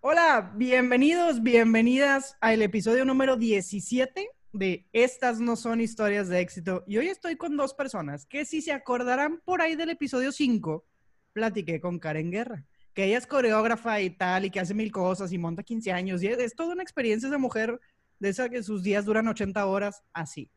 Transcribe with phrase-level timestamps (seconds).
[0.00, 6.84] Hola, bienvenidos, bienvenidas al episodio número 17 de Estas no son historias de éxito.
[6.86, 10.84] Y hoy estoy con dos personas que si se acordarán por ahí del episodio 5,
[11.32, 12.64] platiqué con Karen Guerra,
[12.94, 16.22] que ella es coreógrafa y tal, y que hace mil cosas y monta 15 años.
[16.22, 17.80] Y es, toda una experiencia esa mujer,
[18.20, 20.50] de esa que sus días duran 80 horas, así.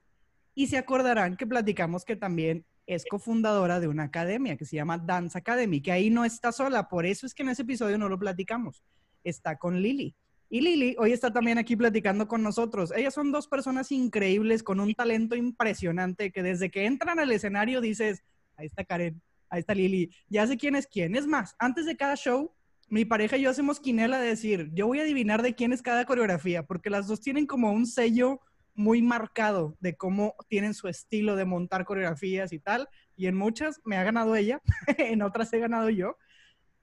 [0.54, 4.98] Y se acordarán que platicamos que también es cofundadora de una academia que se llama
[4.98, 8.10] Dance Academy, que ahí no está sola, por eso es que en ese episodio no
[8.10, 8.84] lo platicamos
[9.24, 10.16] está con Lili.
[10.50, 12.92] Y Lili hoy está también aquí platicando con nosotros.
[12.96, 17.82] Ellas son dos personas increíbles con un talento impresionante que desde que entran al escenario
[17.82, 18.24] dices,
[18.57, 21.16] ahí está Karen, ahí está Lili, ya sé quién es quién.
[21.16, 22.52] Es más, antes de cada show,
[22.88, 25.84] mi pareja y yo hacemos quinela de decir, yo voy a adivinar de quién es
[25.84, 28.42] cada coreografía, porque las dos tienen como un sello
[28.74, 32.88] muy marcado de cómo tienen su estilo de montar coreografías y tal.
[33.16, 34.62] Y en muchas me ha ganado ella,
[34.98, 36.16] en otras he ganado yo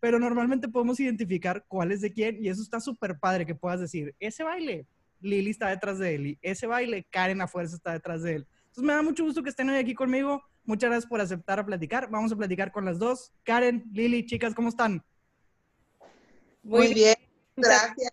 [0.06, 3.80] pero normalmente podemos identificar cuál es de quién y eso está súper padre que puedas
[3.80, 4.87] decir, ese baile,
[5.19, 8.46] Lili está detrás de él y ese baile, Karen a fuerza está detrás de él.
[8.66, 10.45] Entonces me da mucho gusto que estén hoy aquí conmigo.
[10.62, 12.09] Muchas gracias por aceptar a platicar.
[12.09, 13.32] Vamos a platicar con las dos.
[13.43, 15.04] Karen, Lili, chicas, ¿cómo están?
[16.62, 17.16] Muy, bien,
[17.57, 18.12] gracias.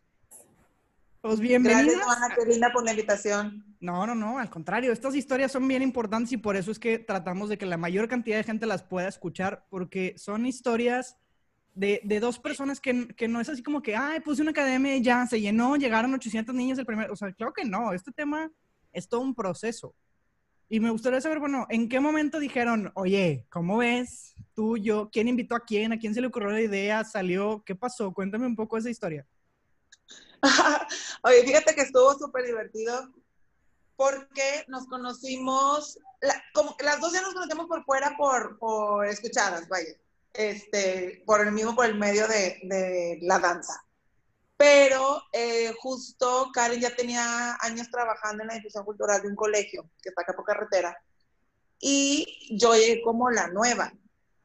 [1.22, 1.86] Pues bienvenidas.
[1.86, 3.64] Gracias, Ana, qué linda por la invitación.
[3.80, 6.98] No, no, no, al contrario, estas historias son bien importantes y por eso es que
[6.98, 11.18] tratamos de que la mayor cantidad de gente las pueda escuchar, porque son historias
[11.74, 14.98] de, de dos personas que, que, no es así como que, ay, puse una academia
[14.98, 18.52] ya se llenó, llegaron 800 niños el primer, o sea, claro que no, este tema
[18.92, 19.96] es todo un proceso.
[20.70, 24.34] Y me gustaría saber, bueno, ¿en qué momento dijeron, oye, ¿cómo ves?
[24.56, 25.94] Tú, yo, ¿quién invitó a quién?
[25.94, 27.04] ¿A quién se le ocurrió la idea?
[27.04, 27.64] ¿Salió?
[27.64, 28.12] ¿Qué pasó?
[28.12, 29.28] Cuéntame un poco esa historia.
[31.24, 33.14] oye, fíjate que estuvo súper divertido
[33.96, 36.00] porque nos conocimos,
[36.54, 39.94] como las dos ya nos conocemos por fuera por, por escuchadas, vaya
[40.34, 43.84] este, por el mismo, por el medio de, de la danza.
[44.58, 49.90] Pero eh, justo Karen ya tenía años trabajando en la difusión cultural de un colegio
[50.02, 50.98] que está acá por carretera.
[51.80, 53.92] Y yo llegué como la nueva,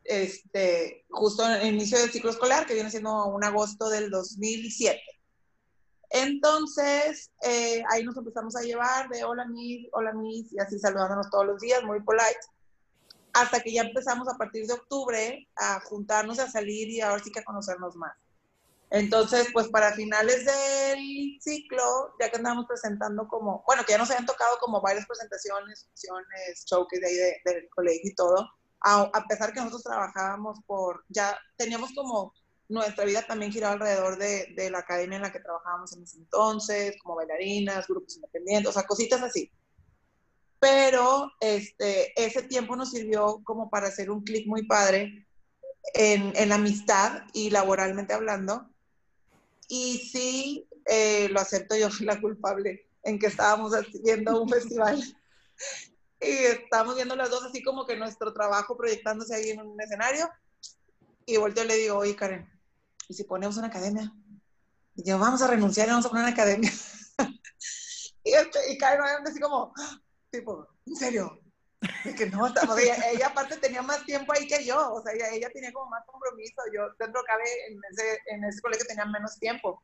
[0.02, 5.00] este, justo en el inicio del ciclo escolar, que viene siendo un agosto del 2007.
[6.10, 11.30] Entonces, eh, ahí nos empezamos a llevar de hola Miss, hola Miss, y así saludándonos
[11.30, 12.40] todos los días, muy polite
[13.32, 17.30] hasta que ya empezamos a partir de octubre a juntarnos, a salir y ahora sí
[17.30, 18.12] que a conocernos más.
[18.90, 24.10] Entonces, pues para finales del ciclo, ya que andábamos presentando como, bueno, que ya nos
[24.10, 28.50] habían tocado como varias presentaciones, funciones, showcase de ahí del colegio y todo,
[28.80, 32.32] a, a, pesar que nosotros trabajábamos por, ya teníamos como
[32.68, 36.18] nuestra vida también giraba alrededor de, de la academia en la que trabajábamos en ese
[36.18, 39.50] entonces, como bailarinas, grupos independientes, o sea, cositas así
[40.60, 45.26] pero este, ese tiempo nos sirvió como para hacer un clic muy padre
[45.94, 48.68] en, en, amistad y laboralmente hablando.
[49.68, 55.00] Y sí, eh, lo acepto, yo fui la culpable en que estábamos haciendo un festival
[56.20, 60.28] y estábamos viendo las dos así como que nuestro trabajo proyectándose ahí en un escenario.
[61.24, 62.48] Y volteo y le digo, oye Karen,
[63.06, 64.12] ¿y si ponemos una academia?
[64.96, 66.72] Y yo, vamos a renunciar y vamos a poner una academia.
[68.24, 69.74] y, este, y Karen así como,
[70.30, 71.40] tipo, ¿en serio?
[72.16, 72.46] que no,
[72.76, 75.88] ella, ella, aparte tenía más tiempo ahí que yo, o sea, ella, ella tenía como
[75.90, 79.80] más compromiso, yo dentro cabe en ese, en ese colegio tenía menos tiempo.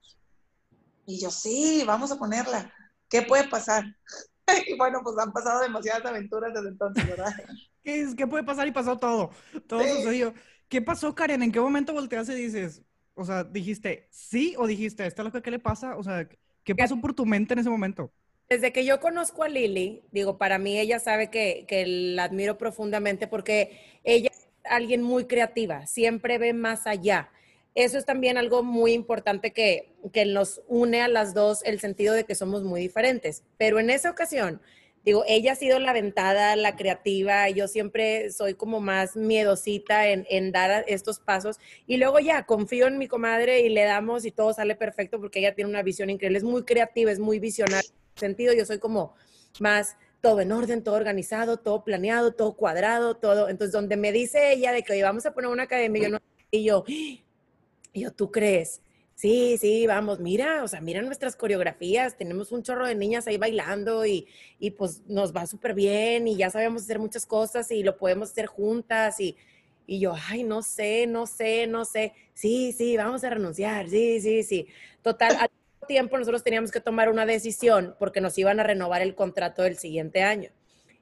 [1.07, 2.73] Y yo, sí, vamos a ponerla,
[3.09, 3.85] ¿qué puede pasar?
[4.67, 7.33] y bueno, pues han pasado demasiadas aventuras desde entonces, ¿verdad?
[7.83, 8.67] ¿Qué, ¿Qué, puede pasar?
[8.67, 9.31] Y pasó todo,
[9.69, 10.35] todo sucedió.
[10.69, 11.43] ¿Qué pasó, Karen?
[11.43, 12.83] ¿En qué momento volteas y dices,
[13.15, 15.97] o sea, dijiste sí o dijiste, ¿esta es lo que le pasa?
[15.97, 16.29] O sea,
[16.65, 18.13] ¿qué pasó por tu mente en ese momento?
[18.49, 23.27] Desde que yo conozco a Lili, digo, para mí ella sabe que, la admiro profundamente
[23.27, 27.31] porque ella es alguien muy creativa, siempre ve más allá.
[27.75, 32.15] Eso es también algo muy importante que, que nos une a las dos, el sentido
[32.15, 33.43] de que somos muy diferentes.
[33.57, 34.61] Pero en esa ocasión,
[35.05, 40.27] digo, ella ha sido la aventada, la creativa, yo siempre soy como más miedosita en,
[40.29, 44.31] en, dar estos pasos y luego ya confío en mi comadre y le damos y
[44.31, 47.91] todo sale perfecto porque ella tiene una visión increíble, es muy creativa, es muy visionaria
[48.17, 49.15] sentido, yo soy como
[49.59, 53.49] más todo en orden, todo organizado, todo planeado, todo cuadrado, todo.
[53.49, 56.19] Entonces, donde me dice ella de que vamos a poner una academia, yo no,
[56.51, 56.85] y yo,
[57.93, 58.81] y yo, ¿tú crees?
[59.15, 63.37] Sí, sí, vamos, mira, o sea, mira nuestras coreografías, tenemos un chorro de niñas ahí
[63.39, 64.27] bailando y,
[64.59, 68.31] y pues nos va súper bien y ya sabemos hacer muchas cosas y lo podemos
[68.33, 69.37] hacer juntas y,
[69.87, 74.21] y yo, ay, no sé, no sé, no sé, sí, sí, vamos a renunciar, sí,
[74.21, 74.67] sí, sí.
[75.03, 75.29] Total,
[75.87, 79.77] tiempo nosotros teníamos que tomar una decisión porque nos iban a renovar el contrato del
[79.77, 80.51] siguiente año.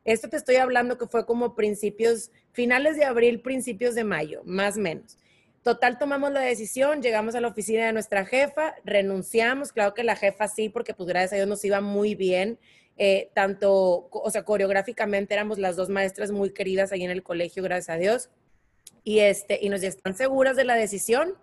[0.04, 4.76] Esto te estoy hablando que fue como principios, finales de abril, principios de mayo, más
[4.76, 5.16] o menos.
[5.62, 10.16] Total, tomamos la decisión, llegamos a la oficina de nuestra jefa, renunciamos, claro que la
[10.16, 12.58] jefa sí, porque pues gracias a Dios nos iba muy bien,
[12.98, 17.62] eh, tanto, o sea, coreográficamente éramos las dos maestras muy queridas ahí en el colegio,
[17.62, 18.28] gracias a Dios,
[19.04, 21.38] y, este, y nos están seguras de la decisión,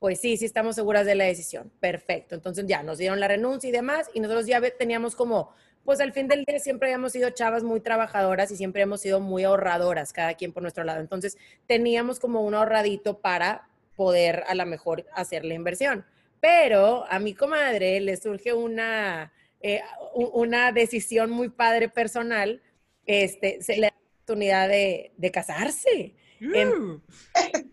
[0.00, 3.68] pues sí, sí estamos seguras de la decisión, perfecto, entonces ya nos dieron la renuncia
[3.68, 5.54] y demás, y nosotros ya teníamos como
[5.84, 9.20] pues al fin del día siempre habíamos sido chavas muy trabajadoras y siempre hemos sido
[9.20, 11.00] muy ahorradoras, cada quien por nuestro lado.
[11.00, 16.04] Entonces teníamos como un ahorradito para poder a lo mejor hacer la inversión.
[16.40, 19.82] Pero a mi comadre le surge una, eh,
[20.14, 22.62] una decisión muy padre personal,
[23.06, 26.14] este, se le da la oportunidad de, casarse.
[26.40, 27.00] Uh.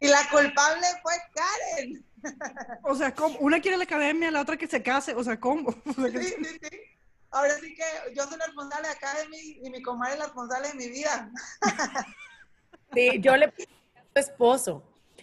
[0.00, 2.04] y la culpable fue Karen.
[2.82, 3.38] O sea, ¿cómo?
[3.38, 5.72] una quiere la academia, la otra que se case, o sea, ¿cómo?
[5.84, 6.78] sí, sí, sí.
[7.30, 10.68] Ahora sí que yo soy la responsable de mí y mi comadre es la responsable
[10.68, 11.30] de mi vida.
[12.92, 14.82] Sí, yo le a su esposo.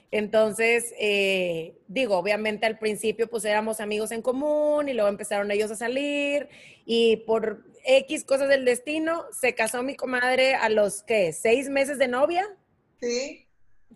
[0.09, 5.69] Entonces, eh, digo, obviamente al principio pues éramos amigos en común y luego empezaron ellos
[5.71, 6.47] a salir
[6.85, 11.33] y por X cosas del destino se casó mi comadre a los, ¿qué?
[11.33, 12.47] ¿Seis meses de novia?
[13.01, 13.46] Sí.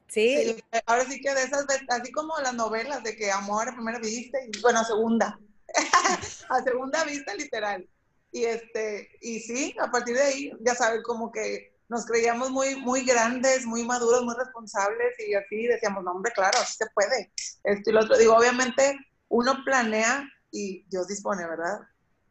[0.08, 0.58] Sí.
[0.86, 4.38] ahora sí que de esas, así como las novelas de que amor a primera vista
[4.44, 5.40] y bueno, a segunda.
[6.50, 7.88] a segunda vista literal.
[8.32, 12.78] Y, este, y sí, a partir de ahí, ya saben, como que nos creíamos muy,
[12.78, 17.32] muy grandes, muy maduros, muy responsables y así decíamos, no, hombre, claro, así se puede.
[17.66, 18.18] Esto y lo otro.
[18.18, 18.98] Digo, obviamente
[19.28, 21.80] uno planea y Dios dispone, ¿verdad?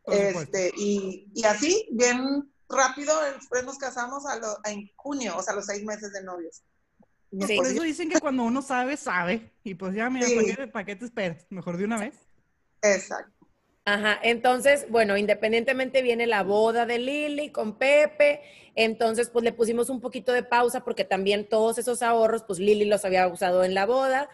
[0.07, 5.55] Este, y, y, así, bien rápido, después nos casamos a lo, en junio, o sea,
[5.55, 6.63] los seis meses de novios.
[7.31, 9.51] Por eso dicen que cuando uno sabe, sabe.
[9.63, 10.27] Y pues ya, mira,
[10.73, 11.47] ¿para, qué, te esperas?
[11.51, 12.15] Mejor de una vez.
[12.83, 13.41] Exacto.
[13.85, 18.43] Ajá, entonces, bueno, independientemente viene la boda de Lili con Pepe,
[18.75, 22.85] entonces pues le pusimos un poquito de pausa porque también todos esos ahorros, pues Lili
[22.85, 24.29] los había usado en la boda,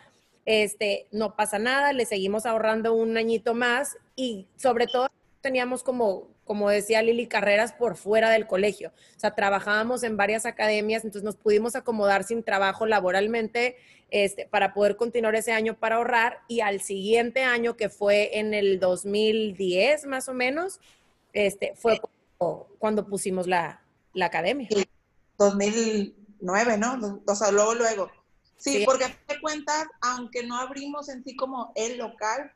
[0.47, 5.09] este, no pasa nada, le seguimos ahorrando un añito más y sobre todo
[5.41, 10.47] teníamos como, como decía Lili, carreras por fuera del colegio, o sea, trabajábamos en varias
[10.47, 13.77] academias, entonces nos pudimos acomodar sin trabajo laboralmente
[14.11, 18.55] este, para poder continuar ese año para ahorrar y al siguiente año, que fue en
[18.55, 20.79] el 2010 más o menos,
[21.33, 22.01] este, fue
[22.79, 23.83] cuando, pusimos la,
[24.15, 24.69] la academia.
[25.39, 27.21] 2009, ¿no?
[27.27, 28.11] O sea, luego, luego.
[28.57, 32.53] Sí, porque te cuentas, aunque no abrimos en sí como el local,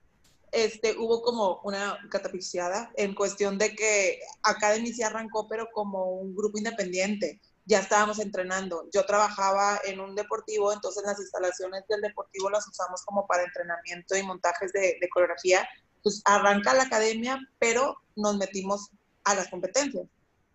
[0.53, 6.35] este, hubo como una catapiciada en cuestión de que Academy se arrancó, pero como un
[6.35, 8.89] grupo independiente ya estábamos entrenando.
[8.93, 14.17] Yo trabajaba en un deportivo, entonces las instalaciones del deportivo las usamos como para entrenamiento
[14.17, 15.69] y montajes de, coreografía.
[16.03, 18.91] Pues arranca la academia, pero nos metimos
[19.25, 20.07] a las competencias.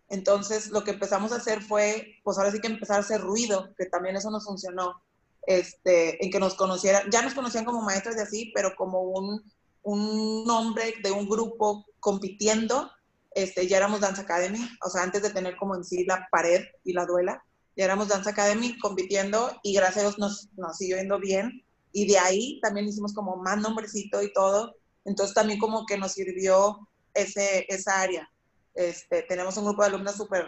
[0.08, 3.72] Entonces lo que empezamos a hacer fue, pues ahora sí que empezar a hacer ruido,
[3.78, 5.02] que también eso nos funcionó,
[5.46, 9.42] este, en que nos conocieran, ya nos conocían como maestras de así, pero como un,
[9.86, 12.90] un nombre de un grupo compitiendo
[13.36, 16.64] este, ya éramos Dance Academy, o sea, antes de tener como en sí la pared
[16.84, 17.44] y la duela,
[17.76, 21.62] ya éramos Dance Academy compitiendo y gracias a Dios nos, nos siguió yendo bien.
[21.92, 24.74] Y de ahí también hicimos como más nombrecito y todo.
[25.04, 28.26] Entonces también como que nos sirvió ese, esa área.
[28.74, 30.46] Este, tenemos un grupo de alumnas súper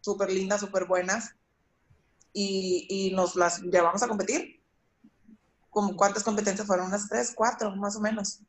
[0.00, 1.34] súper lindas, súper buenas
[2.32, 4.62] y, y, nos las llevamos a competir.
[5.70, 6.86] ¿Cuántas competencias fueron?
[6.86, 8.40] Unas tres, cuatro, más o menos.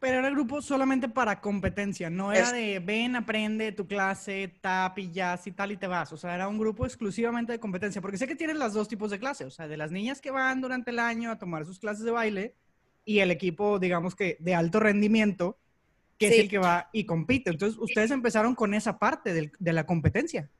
[0.00, 4.98] Pero era el grupo solamente para competencia, no era de ven, aprende tu clase, tap
[4.98, 6.10] y jazz y tal y te vas.
[6.14, 9.10] O sea, era un grupo exclusivamente de competencia, porque sé que tienen los dos tipos
[9.10, 11.78] de clases, o sea, de las niñas que van durante el año a tomar sus
[11.78, 12.54] clases de baile
[13.04, 15.58] y el equipo, digamos que de alto rendimiento,
[16.16, 17.50] que es el que va y compite.
[17.50, 20.50] Entonces, ustedes empezaron con esa parte de la competencia.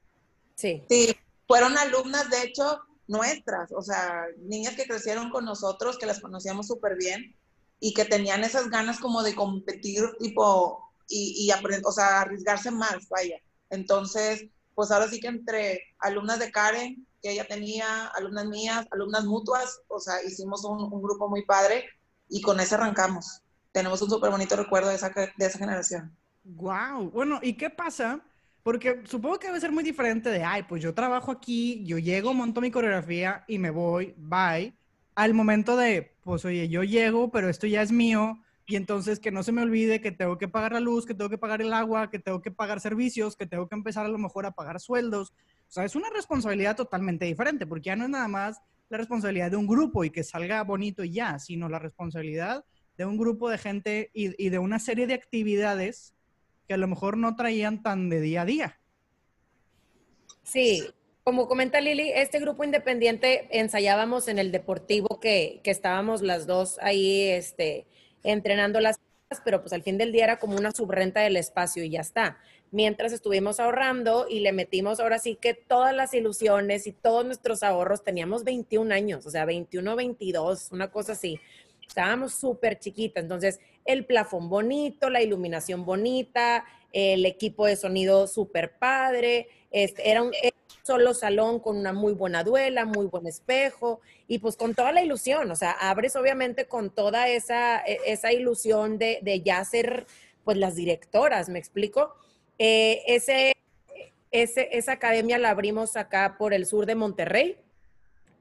[0.54, 0.82] Sí.
[0.86, 1.16] Sí,
[1.46, 6.66] fueron alumnas, de hecho, nuestras, o sea, niñas que crecieron con nosotros, que las conocíamos
[6.66, 7.34] súper bien
[7.80, 12.70] y que tenían esas ganas como de competir tipo y, y aprender, o sea, arriesgarse
[12.70, 13.38] más, vaya.
[13.70, 14.44] Entonces,
[14.74, 19.80] pues ahora sí que entre alumnas de Karen, que ella tenía, alumnas mías, alumnas mutuas,
[19.88, 21.86] o sea, hicimos un, un grupo muy padre
[22.28, 23.42] y con ese arrancamos.
[23.72, 26.16] Tenemos un súper bonito recuerdo de esa, de esa generación.
[26.44, 28.20] Wow, bueno, ¿y qué pasa?
[28.62, 32.34] Porque supongo que debe ser muy diferente de, ay, pues yo trabajo aquí, yo llego,
[32.34, 34.74] monto mi coreografía y me voy, bye
[35.14, 39.32] al momento de, pues oye, yo llego, pero esto ya es mío, y entonces que
[39.32, 41.72] no se me olvide que tengo que pagar la luz, que tengo que pagar el
[41.72, 44.78] agua, que tengo que pagar servicios, que tengo que empezar a lo mejor a pagar
[44.78, 45.32] sueldos.
[45.68, 48.60] O sea, es una responsabilidad totalmente diferente, porque ya no es nada más
[48.90, 52.64] la responsabilidad de un grupo y que salga bonito y ya, sino la responsabilidad
[52.96, 56.14] de un grupo de gente y, y de una serie de actividades
[56.68, 58.80] que a lo mejor no traían tan de día a día.
[60.44, 60.84] Sí,
[61.24, 66.78] como comenta Lili, este grupo independiente ensayábamos en el deportivo que, que estábamos las dos
[66.80, 67.86] ahí este,
[68.22, 68.98] entrenando las
[69.44, 72.38] pero pues al fin del día era como una subrenta del espacio y ya está.
[72.72, 77.62] Mientras estuvimos ahorrando y le metimos ahora sí que todas las ilusiones y todos nuestros
[77.62, 81.40] ahorros, teníamos 21 años, o sea, 21, 22, una cosa así.
[81.90, 88.78] Estábamos súper chiquitas, entonces el plafón bonito, la iluminación bonita, el equipo de sonido súper
[88.78, 90.30] padre, este, era un
[90.84, 95.02] solo salón con una muy buena duela, muy buen espejo y pues con toda la
[95.02, 100.06] ilusión, o sea, abres obviamente con toda esa, e, esa ilusión de, de ya ser
[100.44, 102.14] pues las directoras, ¿me explico?
[102.56, 103.56] Eh, ese,
[104.30, 107.56] ese, esa academia la abrimos acá por el sur de Monterrey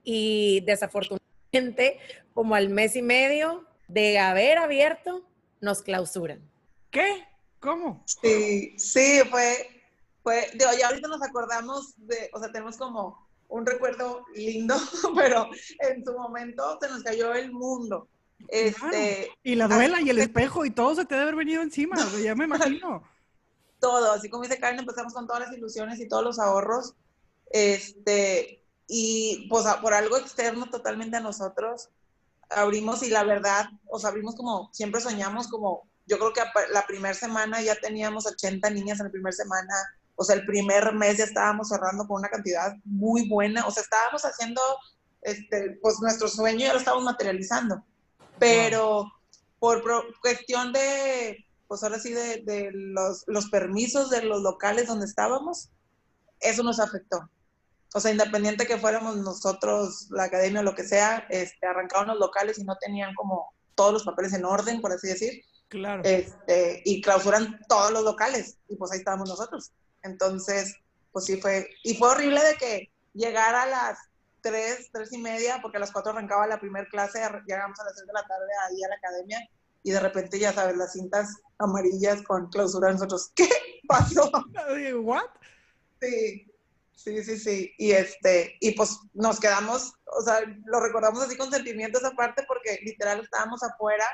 [0.03, 1.28] y desafortunadamente
[2.33, 5.23] como al mes y medio de haber abierto,
[5.61, 6.41] nos clausuran.
[6.91, 7.25] ¿Qué?
[7.59, 8.03] ¿Cómo?
[8.05, 9.83] Sí, sí, fue,
[10.23, 14.75] fue, digo, ya ahorita nos acordamos de, o sea, tenemos como un recuerdo lindo,
[15.15, 18.07] pero en su momento se nos cayó el mundo.
[18.47, 21.97] Este, Y la duela y el espejo y todo se te debe haber venido encima,
[22.23, 23.03] ya me imagino.
[23.81, 26.95] Todo, así como dice Karen, empezamos con todas las ilusiones y todos los ahorros,
[27.49, 28.58] este,
[28.89, 31.89] y pues por algo externo totalmente a nosotros,
[32.49, 36.41] abrimos y la verdad, o sea, abrimos como, siempre soñamos como, yo creo que
[36.73, 39.73] la primera semana ya teníamos 80 niñas en la primera semana,
[40.21, 43.65] o sea, el primer mes ya estábamos cerrando con una cantidad muy buena.
[43.65, 44.61] O sea, estábamos haciendo,
[45.21, 47.85] este, pues nuestro sueño ya lo estábamos materializando.
[48.37, 49.09] Pero
[49.59, 49.81] por
[50.19, 55.69] cuestión de, pues ahora sí, de, de los, los, permisos de los locales donde estábamos,
[56.41, 57.29] eso nos afectó.
[57.93, 62.19] O sea, independiente que fuéramos nosotros, la academia o lo que sea, este, arrancaron los
[62.19, 65.43] locales y no tenían como todos los papeles en orden, por así decir.
[65.69, 66.01] Claro.
[66.03, 68.57] Este, y clausuran todos los locales.
[68.67, 69.71] Y pues ahí estábamos nosotros.
[70.03, 70.75] Entonces,
[71.11, 73.99] pues sí fue, y fue horrible de que llegara a las
[74.41, 77.95] 3, 3 y media, porque a las 4 arrancaba la primera clase, llegamos a las
[77.95, 79.49] 6 de la tarde ahí a la academia,
[79.83, 83.49] y de repente, ya sabes, las cintas amarillas con clausura, nosotros, ¿qué
[83.87, 84.31] pasó?
[85.01, 85.23] ¿What?
[86.01, 86.48] Sí,
[87.15, 91.51] sí, sí, sí, y este, y pues nos quedamos, o sea, lo recordamos así con
[91.51, 94.05] sentimientos aparte, porque literal estábamos afuera,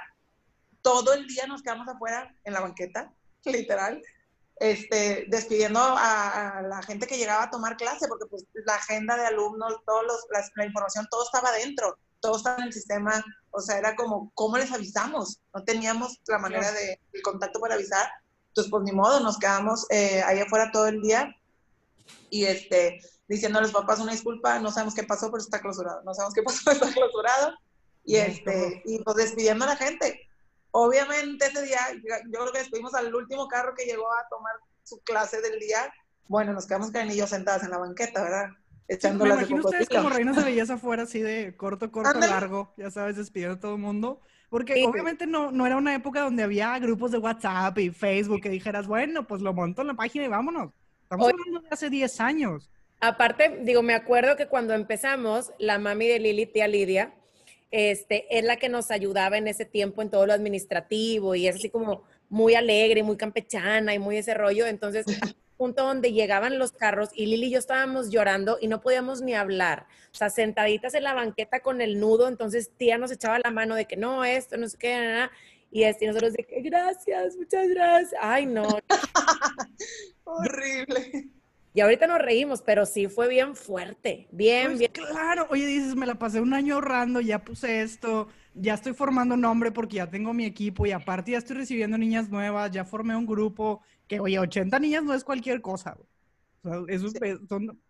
[0.81, 3.13] todo el día nos quedamos afuera en la banqueta,
[3.45, 4.01] literal,
[4.57, 9.25] este, despidiendo a, la gente que llegaba a tomar clase, porque pues la agenda de
[9.25, 10.25] alumnos, todos los,
[10.55, 14.57] la, información, todo estaba dentro, todo estaba en el sistema, o sea, era como, ¿cómo
[14.57, 15.41] les avisamos?
[15.53, 18.09] No teníamos la manera de, el contacto para avisar,
[18.47, 21.35] entonces pues ni modo, nos quedamos eh, ahí afuera todo el día
[22.29, 26.01] y este, diciendo a los papás una disculpa, no sabemos qué pasó, pero está clausurado,
[26.03, 27.53] no sabemos qué pasó, está clausurado,
[28.03, 30.25] y este, y pues despidiendo a la gente,
[30.77, 31.79] Obviamente ese día,
[32.25, 34.51] yo creo que despedimos al último carro que llegó a tomar
[34.83, 35.89] su clase del día.
[36.27, 38.49] Bueno, nos quedamos Karen y yo sentadas en la banqueta, ¿verdad?
[38.89, 42.91] Echando Me imagino ustedes como reinas de belleza afuera así de corto, corto, largo, ya
[42.91, 44.19] sabes, despidiendo a todo el mundo.
[44.49, 48.49] Porque obviamente no, no era una época donde había grupos de WhatsApp y Facebook que
[48.49, 50.73] dijeras, bueno, pues lo monto en la página y vámonos.
[51.05, 52.69] Estamos hablando de hace 10 años.
[52.99, 57.13] Aparte, digo, me acuerdo que cuando empezamos, la mami de Lili, tía Lidia,
[57.69, 61.57] este, es la que nos ayudaba en ese tiempo en todo lo administrativo y es
[61.57, 64.65] así como muy alegre, muy campechana y muy ese rollo.
[64.65, 65.05] Entonces,
[65.57, 69.35] punto donde llegaban los carros y Lili y yo estábamos llorando y no podíamos ni
[69.35, 69.85] hablar.
[70.11, 73.75] O sea, sentaditas en la banqueta con el nudo, entonces tía nos echaba la mano
[73.75, 75.31] de que no, esto, no sé qué, nada.
[75.69, 78.19] Y, este, nosotros de que gracias, muchas gracias.
[78.19, 78.65] Ay, no.
[80.25, 81.29] Horrible.
[81.73, 84.91] Y ahorita nos reímos, pero sí fue bien fuerte, bien, pues bien.
[84.93, 89.35] Claro, oye, dices, me la pasé un año ahorrando, ya puse esto, ya estoy formando
[89.35, 93.13] nombre porque ya tengo mi equipo y aparte ya estoy recibiendo niñas nuevas, ya formé
[93.17, 95.97] un grupo, que oye, 80 niñas no es cualquier cosa.
[96.63, 97.19] O sea,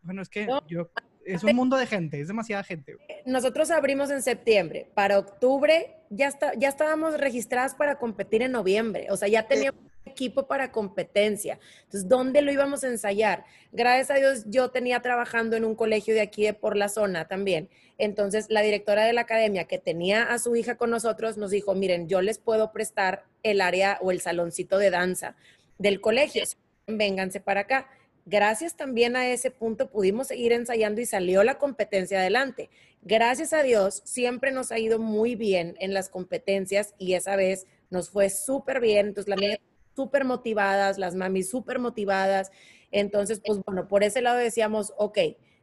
[0.02, 0.90] bueno, es que yo,
[1.24, 2.98] es un mundo de gente, es demasiada gente.
[3.28, 9.06] Nosotros abrimos en septiembre, para octubre ya, está, ya estábamos registradas para competir en noviembre,
[9.12, 11.60] o sea, ya teníamos equipo para competencia.
[11.84, 13.46] Entonces, ¿dónde lo íbamos a ensayar?
[13.72, 17.28] Gracias a Dios, yo tenía trabajando en un colegio de aquí de por la zona
[17.28, 17.70] también.
[17.98, 21.76] Entonces, la directora de la academia que tenía a su hija con nosotros nos dijo,
[21.76, 25.36] miren, yo les puedo prestar el área o el saloncito de danza
[25.78, 26.44] del colegio.
[26.88, 27.90] Vénganse para acá.
[28.26, 32.70] Gracias también a ese punto pudimos seguir ensayando y salió la competencia adelante.
[33.04, 37.68] Gracias a Dios, siempre nos ha ido muy bien en las competencias y esa vez
[37.92, 39.08] nos fue súper bien.
[39.08, 39.58] Entonces, la niña
[39.96, 42.52] súper motivadas, las mamis súper motivadas.
[42.92, 45.18] Entonces, pues bueno, por ese lado decíamos, ok,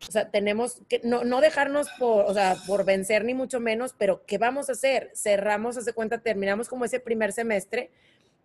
[0.09, 3.95] o sea, tenemos que no, no, dejarnos por, o sea, por vencer ni mucho menos,
[3.97, 5.11] pero ¿qué vamos a hacer?
[5.15, 7.91] Cerramos, hace cuenta, terminamos como ese primer semestre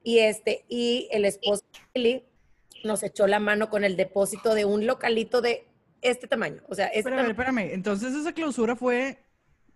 [0.03, 1.63] y este, y el esposo
[1.93, 2.25] Lili
[2.83, 5.67] nos echó la mano con el depósito de un localito de
[6.01, 6.61] este tamaño.
[6.69, 7.73] O sea, este Espérame, espérame.
[7.73, 9.17] Entonces esa clausura fue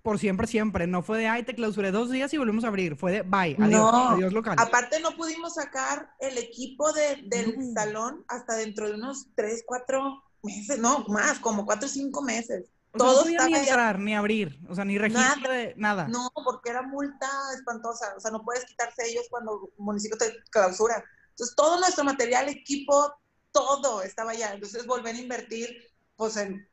[0.04, 0.88] por siempre, siempre.
[0.88, 2.96] No fue de, ay, te clausuré dos días y volvemos a abrir.
[2.96, 4.10] Fue de, bye, adiós, No.
[4.10, 4.56] adiós local.
[4.58, 7.74] Aparte no pudimos sacar el equipo de- del No.
[7.74, 12.70] salón hasta dentro de unos tres, cuatro meses, no, más, como cuatro o cinco meses.
[12.94, 14.60] O sea, todo no podía ni estaba ya- entrar, ni abrir.
[14.68, 15.54] O sea, ni registro Nada.
[15.54, 16.08] de nada.
[16.08, 20.34] No, porque era multa espantosa, o sea, no puedes quitar sellos cuando el municipio te
[20.50, 21.02] clausura.
[21.30, 23.14] Entonces, todo nuestro material, equipo,
[23.54, 24.54] todo estaba allá.
[24.54, 25.70] Entonces, volver a invertir,
[26.18, 26.68] pues, en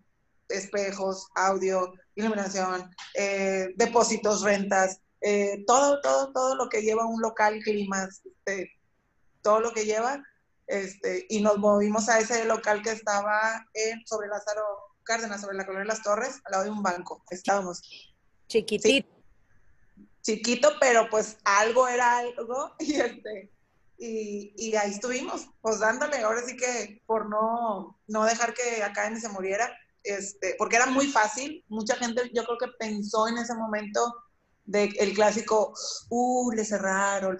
[0.49, 7.60] espejos, audio, iluminación, eh, depósitos, rentas, eh, todo, todo, todo lo que lleva un local,
[7.62, 8.72] climas, este,
[9.42, 10.22] todo lo que lleva,
[10.66, 14.62] este, y nos movimos a ese local que estaba en, sobre Lázaro
[15.04, 17.25] Cárdenas, sobre la colonia de las Torres, al lado de un banco.
[17.30, 17.82] Estábamos
[18.48, 19.08] Chiquitito.
[20.22, 23.52] chiquito, pero pues algo era algo y este
[23.98, 29.20] y, y ahí estuvimos, pues dándole, ahora sí que por no, no dejar que Academy
[29.20, 29.76] se muriera,
[30.09, 34.15] este, porque era muy fácil, mucha gente yo creo que pensó en ese momento
[34.65, 35.73] de el clásico,
[36.11, 37.38] uh, le cerraron,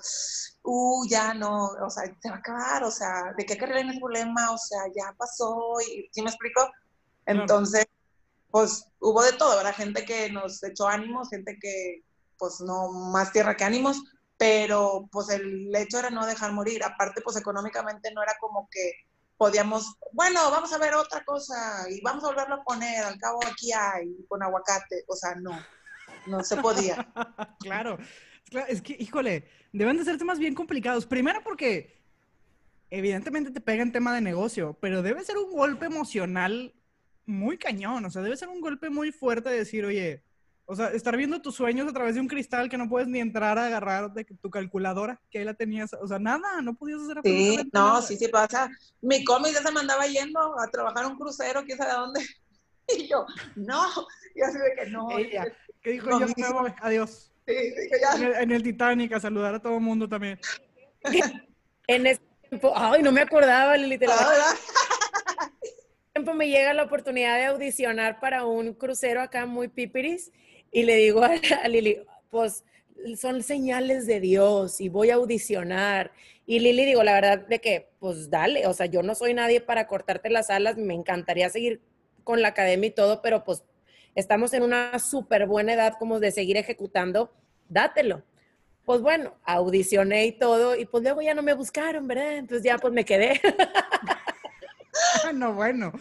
[0.63, 3.91] uh, ya no, o sea, se va a acabar, o sea, ¿de qué carrera en
[3.91, 4.51] ese problema?
[4.51, 6.71] O sea, ya pasó, y ¿sí me explico?
[7.27, 7.87] Entonces,
[8.51, 9.75] pues hubo de todo, ¿verdad?
[9.75, 12.03] Gente que nos echó ánimos, gente que
[12.39, 14.03] pues no más tierra que ánimos,
[14.39, 16.83] pero pues el hecho era no dejar morir.
[16.85, 18.93] Aparte, pues económicamente no era como que
[19.39, 23.39] podíamos, bueno, vamos a ver otra cosa y vamos a volverlo a poner, al cabo
[23.47, 25.59] aquí hay, con aguacate, o sea, no,
[26.27, 27.09] no se podía.
[27.61, 27.99] claro.
[28.69, 31.07] Es que, híjole, deben de ser temas bien complicados.
[31.07, 32.03] Primero porque
[32.91, 36.75] evidentemente te pega en tema de negocio, pero debe ser un golpe emocional
[37.27, 38.05] muy cañón.
[38.05, 40.25] O sea, debe ser un golpe muy fuerte de decir, oye,
[40.71, 43.21] o sea, estar viendo tus sueños a través de un cristal que no puedes ni
[43.21, 45.95] entrar a agarrar de tu calculadora, que ahí la tenías.
[45.95, 48.03] O sea, nada, no podías hacer Sí, no, nada.
[48.03, 48.69] sí, sí pasa.
[49.01, 52.21] Mi cómic ya se me andaba yendo a trabajar un crucero, quién sabe dónde.
[52.97, 53.83] Y yo, no,
[54.35, 55.11] y así de que no.
[55.19, 55.47] Ella,
[55.83, 56.53] que dijo, No, yo sí, me sí.
[56.55, 57.33] voy, adiós.
[57.47, 58.15] Sí, dije, ya.
[58.17, 60.39] En el, en el Titanic, a saludar a todo el mundo también.
[61.87, 64.55] En ese tiempo, ay, no me acordaba, Lili, te lo Ah, ¿verdad?
[66.13, 70.31] tiempo me llega la oportunidad de audicionar para un crucero acá muy pipiris
[70.71, 71.99] y le digo a, a Lili,
[72.31, 72.65] pues
[73.17, 76.13] son señales de Dios y voy a audicionar.
[76.47, 79.61] Y Lili, digo, la verdad de que, pues dale, o sea, yo no soy nadie
[79.61, 81.83] para cortarte las alas, me encantaría seguir
[82.25, 83.63] con la academia y todo, pero pues
[84.15, 87.33] estamos en una súper buena edad como de seguir ejecutando,
[87.69, 88.23] dátelo.
[88.85, 92.37] Pues bueno, audicioné y todo, y pues luego ya no me buscaron, ¿verdad?
[92.37, 93.41] Entonces ya pues me quedé.
[95.35, 95.93] No, bueno.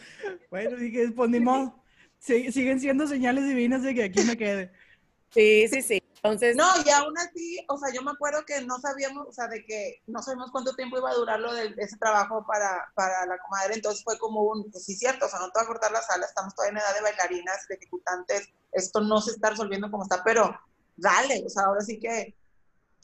[0.50, 1.84] Bueno, dije, pues ni modo.
[2.28, 4.72] Sí, siguen siendo señales divinas de que aquí me quede.
[5.30, 6.02] Sí, sí, sí.
[6.16, 9.48] Entonces, No, y aún así, o sea, yo me acuerdo que no sabíamos, o sea,
[9.50, 13.26] de que no sabíamos cuánto tiempo iba a durar lo de ese trabajo para, para
[13.26, 15.68] la comadre, entonces fue como un, pues sí, cierto, o sea, no te va a
[15.68, 19.50] cortar la sala, estamos todavía en edad de bailarinas, de ejecutantes, esto no se está
[19.50, 20.58] resolviendo como está, pero
[20.96, 22.34] dale, o sea, ahora sí que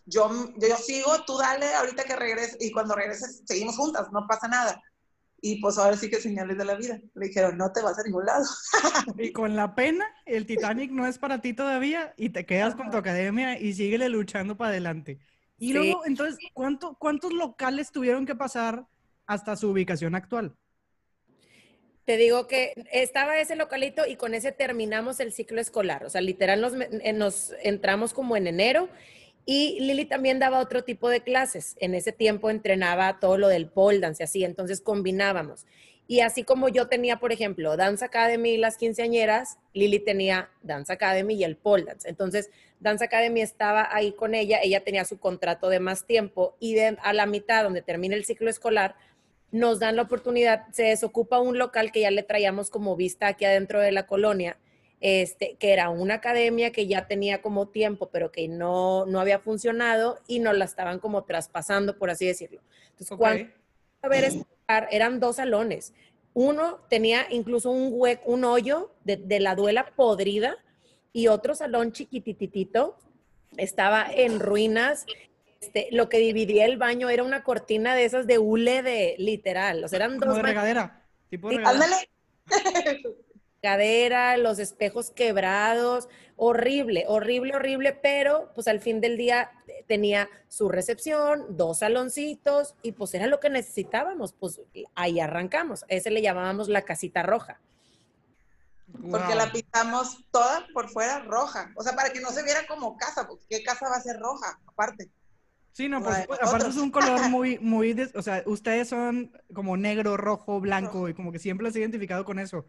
[0.06, 4.26] yo, yo, yo sigo, tú dale, ahorita que regreses, y cuando regreses seguimos juntas, no
[4.28, 4.82] pasa nada.
[5.46, 7.02] Y pues ahora sí que señales de la vida.
[7.16, 8.46] Le dijeron, no te vas a ningún lado.
[9.18, 12.90] Y con la pena, el Titanic no es para ti todavía y te quedas con
[12.90, 15.20] tu academia y síguele luchando para adelante.
[15.58, 15.74] Y Sí.
[15.74, 18.88] luego, entonces, ¿cuánto, ¿cuántos locales tuvieron que pasar
[19.26, 20.56] hasta su ubicación actual?
[22.06, 26.04] te digo que estaba ese localito y con ese terminamos el ciclo escolar.
[26.04, 28.90] O sea, literal nos, eh, nos entramos como en enero
[29.46, 31.76] y Lili también daba otro tipo de clases.
[31.80, 35.66] En ese tiempo entrenaba todo lo del pole dance así, entonces combinábamos.
[36.06, 40.92] Y así como yo tenía, por ejemplo, Dance Academy y las quinceañeras, Lili tenía Dance
[40.92, 42.10] Academy y el pole dance.
[42.10, 46.74] Entonces, Dance Academy estaba ahí con ella, ella tenía su contrato de más tiempo y
[46.76, 48.96] de, a la mitad, donde termina el ciclo escolar,
[49.52, 53.46] nos dan la oportunidad, se desocupa un local que ya le traíamos como vista aquí
[53.46, 54.58] adentro de la colonia,
[55.06, 59.38] este, que era una academia que ya tenía como tiempo, pero que no, no había
[59.38, 62.62] funcionado y nos la estaban como traspasando, por así decirlo.
[62.92, 63.18] Entonces, Ok.
[63.20, 63.46] cuando
[64.02, 65.94] a ver lugar, eran dos salones.
[66.34, 70.56] Uno tenía incluso un hueco, un hoyo de, de la duela podrida
[71.12, 72.98] y otro salón chiquititito
[73.58, 75.06] estaba en ruinas.
[75.60, 79.84] Este, lo que dividía el baño era una cortina de esas de hule de literal.
[79.84, 81.06] O sea, eran Como dos de regadera.
[81.30, 81.84] Tipo de Sí, regadera.
[81.84, 82.10] Ándale.
[83.64, 90.30] cadera, los espejos quebrados, horrible, horrible, horrible, pero pues al fin del día eh, tenía
[90.50, 94.62] su recepción, dos saloncitos y pues era lo que necesitábamos, pues
[94.96, 97.62] ahí arrancamos, ese le llamábamos la casita roja.
[99.10, 99.36] Porque Wow.
[99.36, 101.72] la pintamos toda por fuera roja.
[101.76, 104.20] O sea, para que no se viera como casa, porque ¿qué casa va a ser
[104.20, 104.60] roja?
[104.68, 105.12] Aparte.
[105.72, 106.46] Sí, no, por la de supuesto.
[106.46, 111.10] Aparte es un color muy, muy, des- o sea, ustedes son como negro, rojo, blanco
[111.10, 112.68] y como que siempre los he identificado con eso.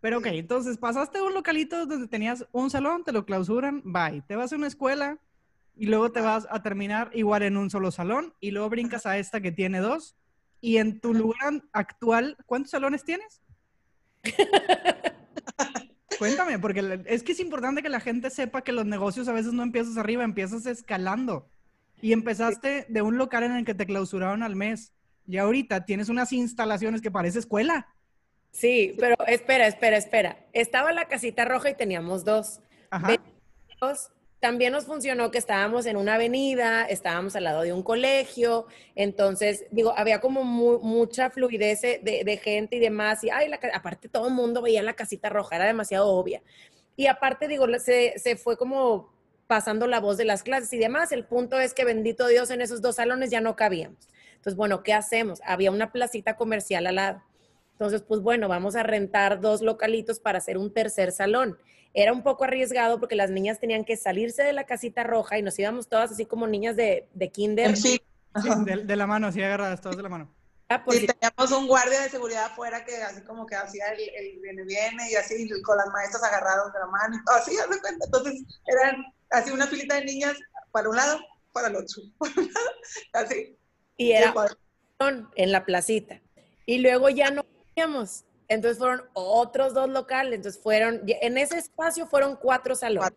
[0.00, 4.22] Pero ok, entonces pasaste de un localito donde tenías un salón, te lo clausuran, bye.
[4.28, 5.18] Te vas a una escuela
[5.74, 9.18] y luego te vas a terminar igual en un solo salón y luego brincas a
[9.18, 10.16] esta que tiene dos.
[10.60, 13.42] Y en tu lugar actual, ¿cuántos salones tienes?
[16.18, 19.52] Cuéntame, porque es que es importante que la gente sepa que los negocios a veces
[19.52, 21.48] no empiezas arriba, empiezas escalando.
[22.00, 24.92] Y empezaste de un local en el que te clausuraron al mes.
[25.26, 27.88] Y ahorita tienes unas instalaciones que parece escuela.
[28.56, 30.36] Sí, pero espera, espera, espera.
[30.54, 32.60] Estaba la casita roja y teníamos dos.
[32.90, 33.16] Ajá.
[34.40, 39.64] También nos funcionó que estábamos en una avenida, estábamos al lado de un colegio, entonces,
[39.70, 44.08] digo, había como mu- mucha fluidez de, de gente y demás, y ay, la aparte
[44.08, 46.42] todo el mundo veía la casita roja, era demasiado obvia.
[46.96, 49.12] Y aparte, digo, se, se fue como
[49.46, 51.12] pasando la voz de las clases y demás.
[51.12, 54.08] El punto es que, bendito Dios, en esos dos salones ya no cabíamos.
[54.36, 55.40] Entonces, bueno, ¿qué hacemos?
[55.44, 57.22] Había una placita comercial al lado.
[57.76, 61.58] Entonces, pues bueno, vamos a rentar dos localitos para hacer un tercer salón.
[61.92, 65.42] Era un poco arriesgado porque las niñas tenían que salirse de la casita roja y
[65.42, 67.76] nos íbamos todas así como niñas de, de kinder.
[67.76, 68.00] Sí,
[68.64, 70.34] de, de la mano, así agarradas, todas de la mano.
[70.70, 74.00] Ah, Y si- teníamos un guardia de seguridad afuera que así como que hacía el,
[74.00, 77.54] el viene viene y así con las maestras agarradas de la mano y todo así,
[77.68, 78.04] cuenta.
[78.06, 80.34] Entonces eran así una filita de niñas
[80.72, 81.20] para un lado,
[81.52, 82.70] para el otro, para un lado,
[83.12, 83.56] así.
[83.98, 84.34] y era
[85.36, 86.20] en la placita.
[86.66, 87.44] Y luego ya no
[87.80, 88.24] teníamos.
[88.48, 90.34] Entonces fueron otros dos locales.
[90.34, 93.12] Entonces fueron, en ese espacio fueron cuatro salones.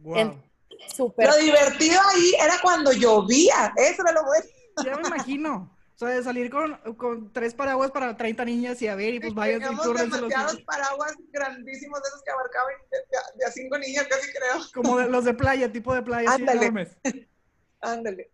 [0.00, 0.16] Wow.
[0.16, 0.46] En-
[0.94, 1.26] Súper.
[1.28, 4.44] Lo divertido ahí era cuando llovía, eso era lo bueno.
[4.84, 5.74] Ya me imagino.
[5.94, 9.20] O sea, de salir con, con tres paraguas para 30 niñas y a ver, y
[9.20, 13.50] pues vayan y los demasiados paraguas grandísimos de esos que abarcaban de, de- de a
[13.50, 14.62] cinco niñas casi creo.
[14.74, 16.30] Como de- los de playa, tipo de playa.
[16.30, 16.90] Ándale.
[17.80, 18.30] Ándale.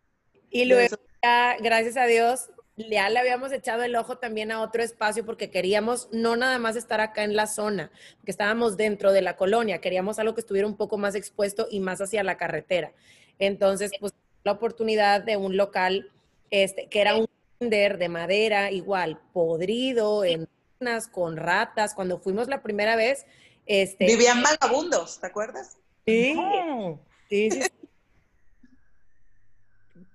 [0.50, 4.82] Y luego ya, gracias a Dios, ya le habíamos echado el ojo también a otro
[4.82, 7.90] espacio porque queríamos no nada más estar acá en la zona,
[8.24, 11.80] que estábamos dentro de la colonia, queríamos algo que estuviera un poco más expuesto y
[11.80, 12.92] más hacia la carretera.
[13.38, 16.10] Entonces, pues la oportunidad de un local
[16.50, 17.26] este, que era un
[17.58, 20.48] kinder de madera igual, podrido, en
[20.80, 21.94] ruinas, con ratas.
[21.94, 23.26] Cuando fuimos la primera vez,
[23.66, 25.76] este, Vivían vagabundos, ¿te acuerdas?
[26.06, 27.00] sí, No.
[27.28, 27.68] sí, sí, sí.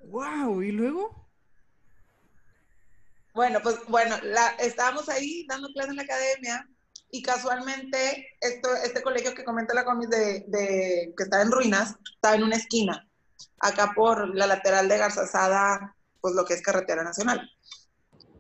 [0.03, 1.26] Wow, ¿y luego?
[3.37, 6.67] Bueno, pues bueno, la, estábamos ahí dando clases en la academia
[7.11, 11.93] y casualmente esto, este colegio que comenta la comis de, de- que está en ruinas,
[12.15, 13.07] estaba en una esquina,
[13.59, 17.47] acá por la lateral de Garzazada, pues lo que es carretera nacional.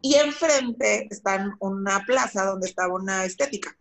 [0.01, 3.77] Y enfrente está una plaza donde estaba una estética,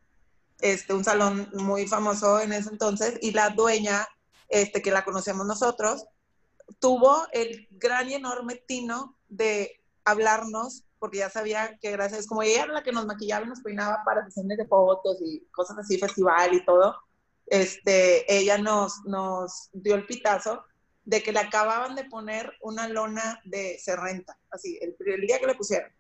[0.60, 4.06] este, un salón muy famoso en ese entonces, y la dueña,
[4.50, 6.04] este, que la conocemos nosotros,
[6.78, 12.64] tuvo el gran y enorme tino de hablarnos, porque ya sabía que gracias, como ella
[12.64, 15.98] era la que nos maquillaba y nos peinaba para sesiones de fotos y cosas así,
[15.98, 16.96] festival y todo,
[17.46, 20.64] este, ella nos, nos dio el pitazo
[21.04, 25.38] de que le acababan de poner una lona de se renta, así, el, el día
[25.38, 25.90] que le pusieron.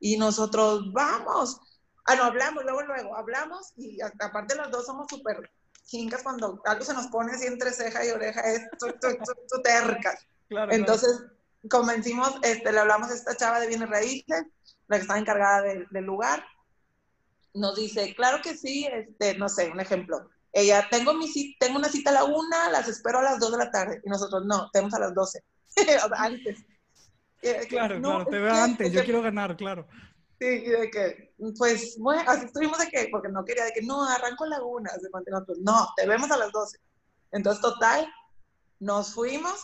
[0.00, 1.60] Y nosotros, vamos.
[2.06, 5.50] Ah, no, hablamos, luego, luego, hablamos y aparte los dos somos súper
[5.86, 9.08] jincas cuando algo se nos pone así entre ceja y oreja, es tu, tu,
[9.48, 10.26] tu tercas.
[10.48, 11.22] Claro, Entonces,
[11.68, 14.44] convencimos, este, le hablamos a esta chava de bienes raíces,
[14.88, 16.44] la que estaba encargada del, del lugar.
[17.54, 20.28] Nos dice, claro que sí, este, no sé, un ejemplo.
[20.52, 23.58] Ella, tengo, mi, tengo una cita a la una, las espero a las dos de
[23.58, 24.00] la tarde.
[24.04, 25.42] Y nosotros, no, tenemos a las doce.
[26.16, 26.64] Antes.
[27.42, 29.86] De claro, "No, claro, te veo antes, es yo que quiero ganar, claro.
[30.40, 33.82] Sí, y de que, pues, bueno, así estuvimos de que, porque no quería, de que,
[33.82, 35.08] no, arranco laguna, de
[35.60, 36.78] no, te vemos a las 12.
[37.32, 38.10] Entonces, total,
[38.80, 39.62] nos fuimos,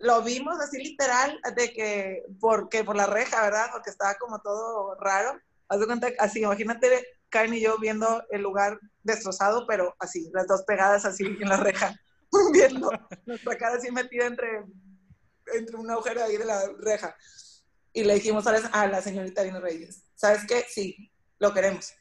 [0.00, 3.66] lo vimos así literal, de que, porque, por la reja, ¿verdad?
[3.72, 5.38] Porque estaba como todo raro.
[5.68, 10.46] Haz de cuenta, así, imagínate, Karen y yo viendo el lugar destrozado, pero así, las
[10.46, 11.94] dos pegadas así en la reja,
[12.52, 12.90] viendo
[13.26, 14.64] nuestra cara así metida entre,
[15.54, 17.16] entre un agujero ahí de la reja.
[17.92, 20.64] Y le dijimos la, a la señorita Dina Reyes, ¿sabes qué?
[20.68, 21.92] Sí, lo queremos.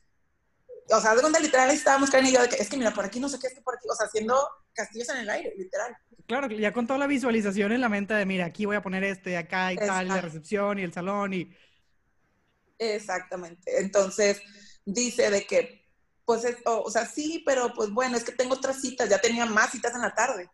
[0.90, 3.06] O sea, de cuenta literal estábamos Karen y yo de que es que mira, por
[3.06, 4.36] aquí no sé qué, es que por aquí, o sea, haciendo
[4.74, 5.96] castillos en el aire, literal.
[6.26, 9.04] Claro, ya con toda la visualización en la mente de, mira, aquí voy a poner
[9.04, 10.22] esto y acá y tal, y la Exacto.
[10.22, 11.52] recepción y el salón y...
[12.80, 13.80] Exactamente.
[13.80, 14.42] Entonces,
[14.86, 15.86] dice de que,
[16.26, 19.20] pues, es- o, o sea, sí, pero pues bueno, es que tengo otras citas, ya
[19.20, 20.50] tenía más citas en la tarde.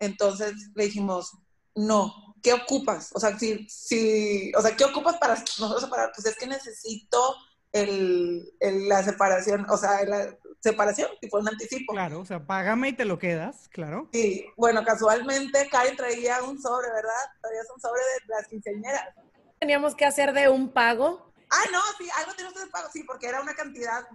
[0.00, 1.32] Entonces le dijimos,
[1.76, 3.10] no, ¿qué ocupas?
[3.14, 6.12] O sea, si, si, o sea, ¿qué ocupas para nosotros separar?
[6.14, 7.36] Pues es que necesito
[7.72, 11.92] el, el- la separación, o sea, la separación, tipo un anticipo.
[11.92, 14.08] Claro, o sea, págame y te lo quedas, claro.
[14.12, 17.12] Sí, bueno, casualmente Karen traía un sobre, ¿verdad?
[17.40, 19.14] Traías un sobre de las quinceañeras.
[19.58, 23.02] Teníamos que hacer de un pago Ah, no, sí, algo tiene usted de pago, sí,
[23.04, 24.06] porque era una cantidad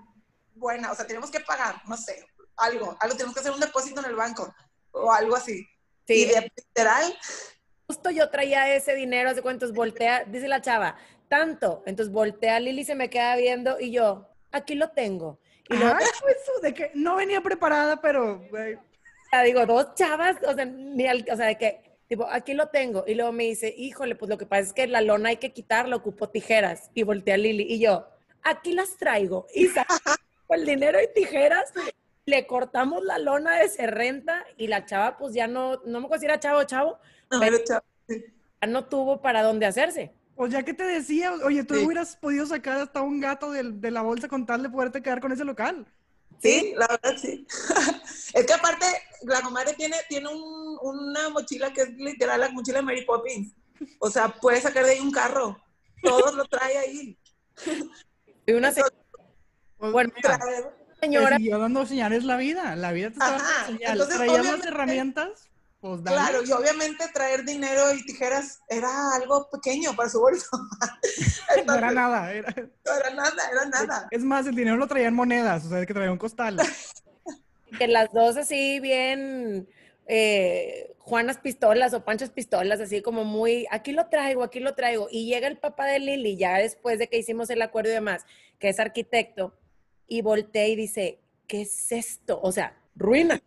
[0.55, 2.25] buena, o sea, tenemos que pagar, no sé,
[2.57, 4.53] algo, algo, tenemos que hacer un depósito en el banco
[4.91, 5.67] o algo así.
[6.05, 6.23] Sí.
[6.23, 7.17] Y de literal.
[7.87, 10.95] Justo yo traía ese dinero, hace cuántos voltea, dice la chava,
[11.27, 11.81] tanto.
[11.85, 15.39] Entonces voltea Lili, se me queda viendo y yo, aquí lo tengo.
[15.73, 18.77] Y luego, eso de que no venía preparada, pero, güey.
[19.43, 23.03] Digo, dos chavas, o sea, ni al, o sea, de que, tipo, aquí lo tengo.
[23.07, 25.51] Y luego me dice, híjole, pues lo que pasa es que la lona hay que
[25.51, 26.91] quitarla, ocupo tijeras.
[26.93, 27.65] Y voltea a Lili.
[27.67, 28.07] Y yo,
[28.43, 29.47] aquí las traigo.
[29.53, 29.95] Y saco
[30.49, 31.73] el dinero y tijeras.
[32.25, 36.21] Le cortamos la lona de serrenta y la chava, pues ya no, no me acuerdo
[36.21, 36.97] si era chavo o chavo,
[37.29, 37.83] no, pero chavo.
[38.07, 40.13] ya no tuvo para dónde hacerse.
[40.35, 43.91] O ya que te decía, oye, tú hubieras podido sacar hasta un gato de, de,
[43.91, 45.85] la bolsa con tal de poderte quedar con ese local.
[46.41, 47.45] Sí, la verdad sí.
[48.33, 48.85] es que aparte,
[49.23, 53.53] la comadre tiene, tiene un, una mochila que es literal la mochila de Mary Poppins.
[53.99, 55.61] O sea, puede sacar de ahí un carro.
[56.01, 57.17] Todos lo trae ahí.
[58.45, 58.93] Y una señora.
[59.79, 60.11] Bueno,
[60.99, 61.37] señora.
[61.37, 62.75] Te dando señales la vida.
[62.75, 64.09] La vida te está dando señales.
[64.09, 65.49] Traíamos herramientas
[65.83, 70.47] pues, claro, y obviamente traer dinero y tijeras era algo pequeño para su bolso.
[71.67, 72.31] no era nada.
[72.31, 72.55] Era...
[72.55, 74.07] No era nada, era nada.
[74.09, 76.57] Es más, el dinero lo traía en monedas, o sea, que traía un costal.
[77.77, 79.67] que las dos así bien
[80.07, 85.09] eh, Juanas pistolas o Panchas pistolas, así como muy, aquí lo traigo, aquí lo traigo.
[85.11, 88.25] Y llega el papá de Lili, ya después de que hicimos el acuerdo y demás,
[88.57, 89.53] que es arquitecto,
[90.07, 92.39] y voltea y dice, ¿qué es esto?
[92.41, 93.41] O sea, ruina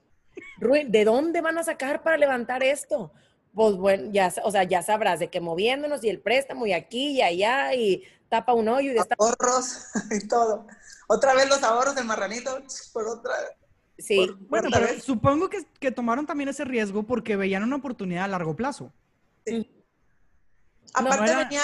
[0.87, 3.13] ¿de dónde van a sacar para levantar esto?
[3.55, 7.13] Pues bueno, ya, o sea, ya sabrás de que moviéndonos y el préstamo y aquí
[7.13, 10.67] y allá y tapa un hoyo y de ahorros y todo.
[11.07, 12.59] Otra vez los ahorros del marranito
[12.93, 13.33] por otra
[13.99, 14.31] Sí.
[14.51, 18.55] bueno, pero supongo que, que, tomaron también ese riesgo porque veían una oportunidad a largo
[18.55, 18.93] plazo.
[19.47, 19.71] Sí.
[20.93, 21.63] Aparte venía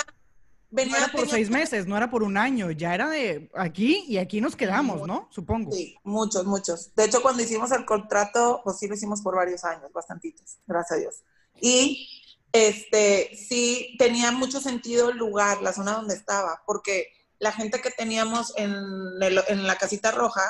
[0.73, 4.17] no era por seis meses, no era por un año, ya era de aquí y
[4.17, 5.29] aquí nos quedamos, ¿no?
[5.31, 5.71] Supongo.
[5.73, 6.95] Sí, muchos, muchos.
[6.95, 10.99] De hecho, cuando hicimos el contrato, pues sí lo hicimos por varios años, bastantitos, gracias
[10.99, 11.23] a Dios.
[11.61, 12.09] Y
[12.53, 17.09] este, sí tenía mucho sentido el lugar, la zona donde estaba, porque
[17.39, 18.73] la gente que teníamos en,
[19.21, 20.43] en la casita roja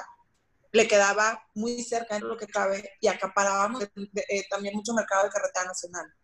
[0.72, 5.30] le quedaba muy cerca en lo que cabe y acaparábamos eh, también mucho mercado de
[5.30, 6.14] carretera nacional.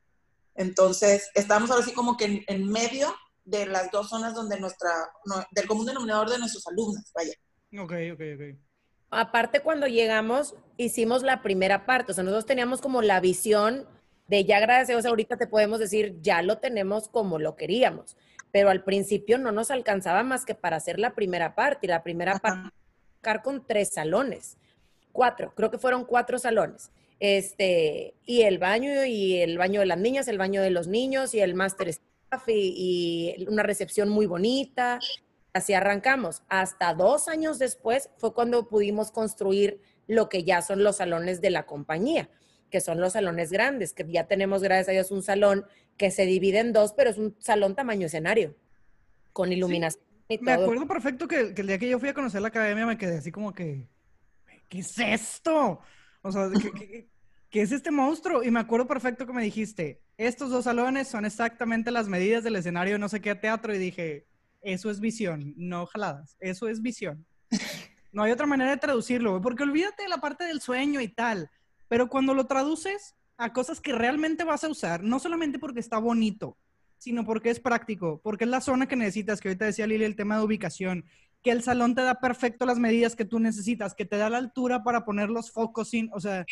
[0.54, 3.14] Entonces, estábamos ahora sí como que en medio
[3.48, 4.90] de las dos zonas donde nuestra,
[5.50, 7.32] del común denominador de nuestros alumnos, vaya.
[7.82, 8.58] Ok, ok, ok.
[9.10, 13.86] Aparte, cuando llegamos, hicimos la primera parte, o sea, nosotros teníamos como la visión
[14.26, 18.18] de ya gracias a ahorita te podemos decir, ya lo tenemos como lo queríamos,
[18.52, 22.02] pero al principio no nos alcanzaba más que para hacer la primera parte, y la
[22.02, 22.70] primera parte,
[23.42, 24.58] con tres salones,
[25.12, 29.98] cuatro, creo que fueron cuatro salones este, y el baño, y el baño de las
[29.98, 31.88] niñas, el baño de los niños, y el máster
[32.46, 34.98] y, una recepción muy bonita.
[35.52, 36.42] Así arrancamos.
[36.48, 41.50] Hasta dos años después fue cuando pudimos construir lo que ya son los salones de
[41.50, 42.30] la compañía,
[42.70, 46.26] que son los salones grandes, que ya tenemos, gracias a Dios, un salón que se
[46.26, 48.54] divide en dos, pero es un salón tamaño escenario,
[49.32, 50.04] con iluminación.
[50.28, 52.98] Y Me acuerdo perfecto que, el día que yo fui a conocer la academia me
[52.98, 53.86] quedé así como que,
[54.68, 55.80] ¿qué es esto?
[56.22, 57.08] O sea, ¿qué, ¿qué
[57.52, 58.42] es este monstruo?
[58.42, 62.56] Y me acuerdo perfecto que me dijiste, estos dos salones son exactamente las medidas del
[62.56, 64.26] escenario de no sé qué teatro y dije,
[64.60, 67.26] eso es visión, no jaladas, eso es visión.
[68.10, 71.50] No hay otra manera de traducirlo, porque olvídate de la parte del sueño y tal,
[71.88, 75.98] pero cuando lo traduces a cosas que realmente vas a usar, no solamente porque está
[75.98, 76.56] bonito,
[76.96, 80.16] sino porque es práctico, porque es la zona que necesitas, que ahorita decía Lili el
[80.16, 81.04] tema de ubicación,
[81.42, 84.38] que el salón te da perfecto las medidas que tú necesitas, que te da la
[84.38, 86.44] altura para poner los focos sin, o sea,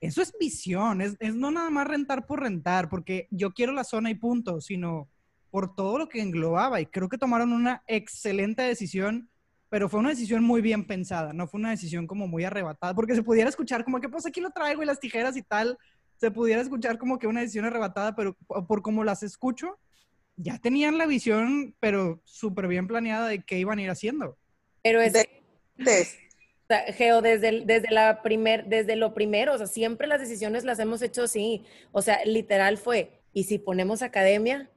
[0.00, 4.10] eso es visión, es, no nada más rentar por rentar, porque yo quiero la zona
[4.10, 5.08] y punto, sino
[5.50, 6.80] por todo lo que englobaba.
[6.80, 9.28] Y creo que tomaron una excelente decisión,
[9.68, 13.14] pero fue una decisión muy bien pensada, no fue una decisión como muy arrebatada, porque
[13.14, 15.76] se pudiera escuchar como que, pues aquí lo traigo y las tijeras y tal,
[16.16, 18.34] se pudiera escuchar como que una decisión arrebatada, pero
[18.66, 19.78] por como las escucho,
[20.36, 24.38] ya tenían la visión, pero súper bien planeada de qué iban a ir haciendo.
[24.82, 25.12] Pero es...
[25.12, 25.28] De,
[26.78, 31.02] Geo, desde, desde, la primer, desde lo primero, o sea, siempre las decisiones las hemos
[31.02, 31.64] hecho así.
[31.92, 34.70] O sea, literal fue, ¿y si ponemos academia?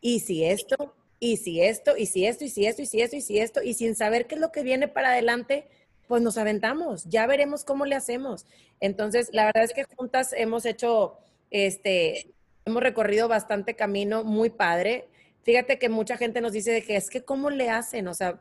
[0.00, 0.94] ¿Y si esto?
[1.18, 1.96] ¿Y si esto?
[1.96, 2.44] ¿Y si esto?
[2.44, 2.82] ¿Y si esto?
[2.82, 3.16] ¿Y si esto?
[3.16, 3.62] ¿Y si esto?
[3.62, 5.66] Y sin saber qué es lo que viene para adelante,
[6.08, 7.04] pues nos aventamos.
[7.04, 8.46] Ya veremos cómo le hacemos.
[8.80, 11.18] Entonces, la verdad es que juntas hemos hecho,
[11.50, 15.08] este, hemos recorrido bastante camino muy padre.
[15.42, 18.40] Fíjate que mucha gente nos dice de que es que cómo le hacen, o sea,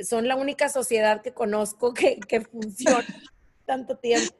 [0.00, 3.04] son la única sociedad que conozco que, que funciona
[3.66, 4.34] tanto tiempo.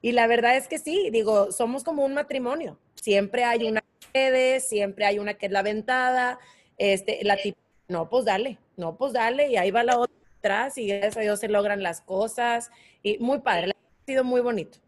[0.00, 2.78] Y la verdad es que sí, digo, somos como un matrimonio.
[2.96, 6.38] Siempre hay una que siempre hay una que es la ventada,
[6.76, 10.14] este, la tipo, no, pues dale, no, pues dale, y ahí va la otra.
[10.38, 12.70] atrás y gracias a Dios se logran las cosas
[13.02, 14.78] y muy padre, ha sido muy bonito.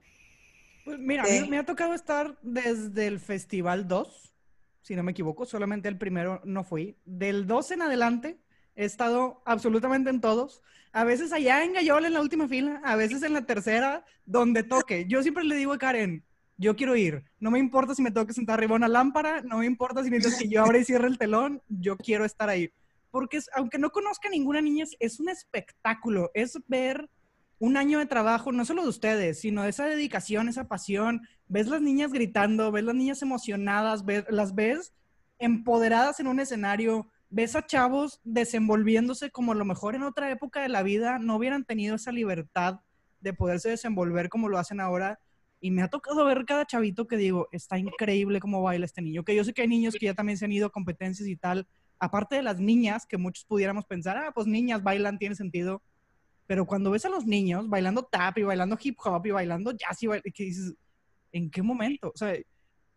[0.85, 4.35] Pues mira, me ha tocado estar desde el Festival 2,
[4.83, 6.98] si no me equivoco, solamente el primero no fui.
[7.07, 8.38] Del 2 en adelante
[8.76, 10.62] he estado absolutamente en todos.
[10.92, 14.62] A veces allá en Gayol en la última fila, a veces en la tercera, donde
[14.62, 15.06] toque.
[15.08, 16.24] Yo siempre le digo a Karen,
[16.56, 17.24] yo quiero ir.
[17.40, 20.10] No me importa si me tengo que sentar arriba una lámpara, no me importa si
[20.10, 22.72] necesitas que yo abra y cierre el telón, yo quiero estar ahí.
[23.10, 27.08] Porque aunque no conozca ninguna niña, es un espectáculo, es ver
[27.58, 31.22] un año de trabajo, no solo de ustedes, sino de esa dedicación, esa pasión.
[31.48, 34.92] Ves las niñas gritando, ves las niñas emocionadas, ves, las ves
[35.38, 40.62] empoderadas en un escenario, ves a chavos desenvolviéndose como a lo mejor en otra época
[40.62, 42.80] de la vida no hubieran tenido esa libertad
[43.18, 45.18] de poderse desenvolver como lo hacen ahora.
[45.60, 49.24] Y me ha tocado ver cada chavito que digo, está increíble cómo baila este niño.
[49.24, 51.36] Que yo sé que hay niños que ya también se han ido a competencias y
[51.36, 51.66] tal.
[51.98, 55.82] Aparte de las niñas, que muchos pudiéramos pensar, ah, pues niñas bailan, tiene sentido
[56.46, 60.02] pero cuando ves a los niños bailando tap y bailando hip hop y bailando jazz
[60.02, 60.74] y que dices,
[61.32, 62.12] ¿en qué momento?
[62.14, 62.36] O sea,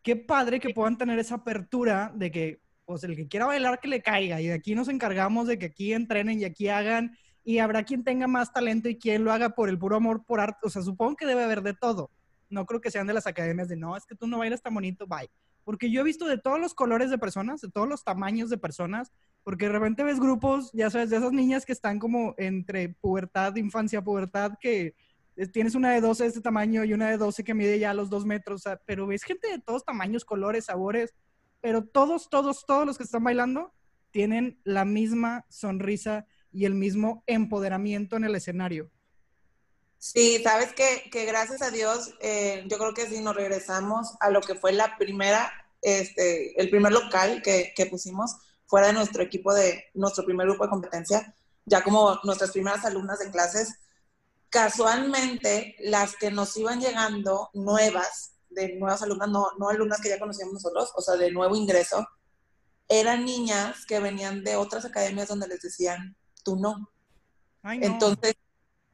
[0.04, 3.90] qué padre que puedan tener esa apertura de que, pues el que quiera bailar que
[3.90, 7.60] le caiga y de aquí nos encargamos de que aquí entrenen y aquí hagan y
[7.60, 10.60] habrá quien tenga más talento y quien lo haga por el puro amor por arte.
[10.64, 12.12] O sea, supongo que debe haber de todo.
[12.50, 14.74] No creo que sean de las academias de, no, es que tú no bailas tan
[14.74, 15.30] bonito, bye.
[15.66, 18.58] Porque yo he visto de todos los colores de personas, de todos los tamaños de
[18.58, 19.12] personas,
[19.44, 23.54] porque de repente ves grupos, ya sabes, de esas niñas que están como entre pubertad,
[23.58, 24.96] infancia, pubertad, que
[25.52, 28.10] tienes una de 12 de este tamaño y una de 12 que mide ya los
[28.10, 31.14] dos metros, pero ves gente de todos tamaños, colores, sabores,
[31.62, 33.74] pero todos, todos, todos los que están bailando
[34.12, 38.92] tienen la misma sonrisa y el mismo empoderamiento en el escenario.
[40.00, 44.30] Sí, sabes que, que gracias a Dios, eh, yo creo que si nos regresamos a
[44.30, 48.36] lo que fue la primera, este, el primer local que, que pusimos,
[48.68, 53.20] fuera de nuestro equipo de nuestro primer grupo de competencia, ya como nuestras primeras alumnas
[53.20, 53.76] de clases,
[54.50, 60.20] casualmente las que nos iban llegando nuevas, de nuevas alumnas, no, no alumnas que ya
[60.20, 62.06] conocíamos nosotros, o sea, de nuevo ingreso,
[62.90, 66.90] eran niñas que venían de otras academias donde les decían, tú no.
[67.64, 68.36] Entonces,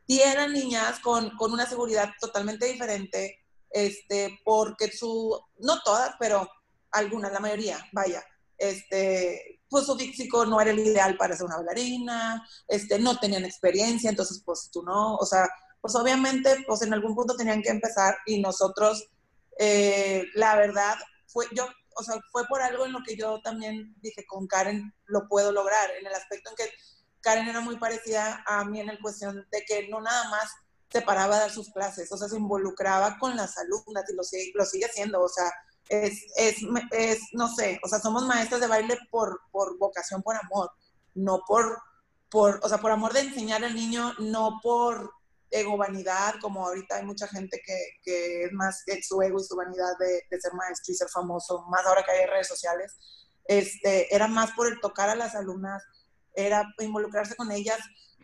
[0.07, 6.49] sí eran niñas con, con, una seguridad totalmente diferente, este, porque su, no todas, pero
[6.91, 8.23] algunas, la mayoría, vaya,
[8.57, 13.45] este, pues su físico no era el ideal para ser una bailarina, este, no tenían
[13.45, 15.47] experiencia, entonces pues tú no, o sea,
[15.81, 19.09] pues obviamente pues en algún punto tenían que empezar y nosotros,
[19.59, 20.95] eh, la verdad,
[21.27, 24.93] fue yo, o sea, fue por algo en lo que yo también dije, con Karen
[25.05, 26.71] lo puedo lograr, en el aspecto en que
[27.21, 30.51] Karen era muy parecida a mí en el cuestión de que no nada más
[30.89, 34.23] se paraba a dar sus clases, o sea, se involucraba con las alumnas y lo
[34.23, 35.51] sigue, lo sigue haciendo, o sea,
[35.89, 36.57] es, es,
[36.91, 40.71] es, no sé, o sea, somos maestras de baile por, por vocación, por amor,
[41.15, 41.81] no por,
[42.29, 45.11] por, o sea, por amor de enseñar al niño, no por
[45.53, 49.55] ego vanidad, como ahorita hay mucha gente que, que es más su ego y su
[49.55, 52.97] vanidad de, de, ser maestro y ser famoso, más ahora que hay redes sociales,
[53.45, 55.83] este, era más por el tocar a las alumnas,
[56.35, 57.79] era involucrarse con ellas.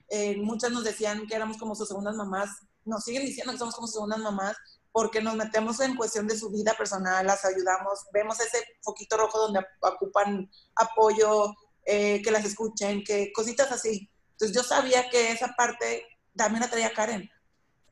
[0.09, 2.49] Eh, muchas nos decían que éramos como sus segundas mamás,
[2.83, 4.57] nos siguen diciendo que somos como sus segundas mamás,
[4.91, 9.37] porque nos metemos en cuestión de su vida personal, las ayudamos, vemos ese foquito rojo
[9.37, 11.53] donde ocupan apoyo,
[11.85, 14.09] eh, que las escuchen, que cositas así.
[14.31, 16.03] Entonces yo sabía que esa parte
[16.35, 17.29] también la traía Karen.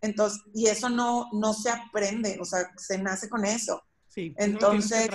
[0.01, 3.83] Entonces, y eso no, no se aprende, o sea, se nace con eso.
[4.07, 5.09] Sí, Entonces,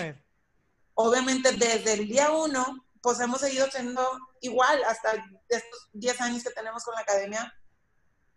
[0.95, 4.07] obviamente desde el día uno, pues hemos seguido siendo
[4.41, 7.53] igual hasta estos 10 años que tenemos con la academia,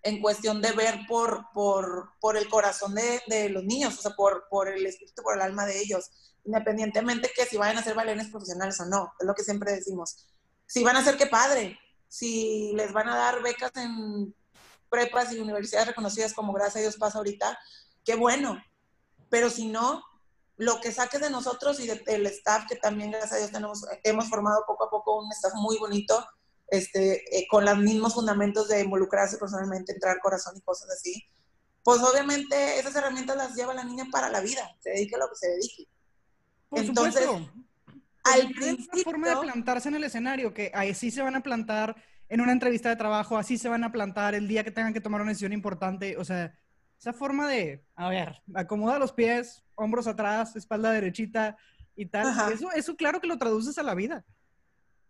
[0.04, 4.12] en cuestión de ver por, por, por el corazón de, de, los niños, o sea,
[4.12, 6.12] por, por el espíritu, por el alma de ellos,
[6.43, 10.28] independientemente que si vayan a ser bailarines profesionales o no, es lo que siempre decimos.
[10.67, 11.80] Si van a ser, qué padre.
[12.08, 14.34] Si les van a dar becas en
[14.95, 17.60] prepas y universidades reconocidas como gracias a Dios pasa ahorita,
[18.05, 18.58] qué bueno.
[19.29, 20.03] Pero si no,
[20.55, 24.29] lo que saques de nosotros y del staff, que también gracias a Dios tenemos, hemos
[24.29, 26.25] formado poco a poco un staff muy bonito,
[26.67, 31.27] este, eh, con los mismos fundamentos de involucrarse personalmente, entrar corazón y cosas así,
[31.84, 35.30] pues obviamente esas herramientas las lleva la niña para la vida, se dedique a lo
[35.30, 35.88] que se dedique.
[36.70, 37.53] Por Entonces, supuesto.
[38.24, 39.03] al principio...
[39.03, 41.95] forma de plantarse en el escenario, que así se van a plantar
[42.30, 45.01] en una entrevista de trabajo, así se van a plantar el día que tengan que
[45.01, 46.57] tomar una decisión importante, o sea,
[46.99, 51.57] esa forma de, a ver, acomoda los pies, hombros atrás, espalda derechita
[51.95, 54.26] y tal, eso, eso claro que lo traduces a la vida.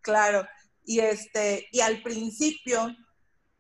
[0.01, 0.47] Claro,
[0.83, 2.95] y, este, y al principio,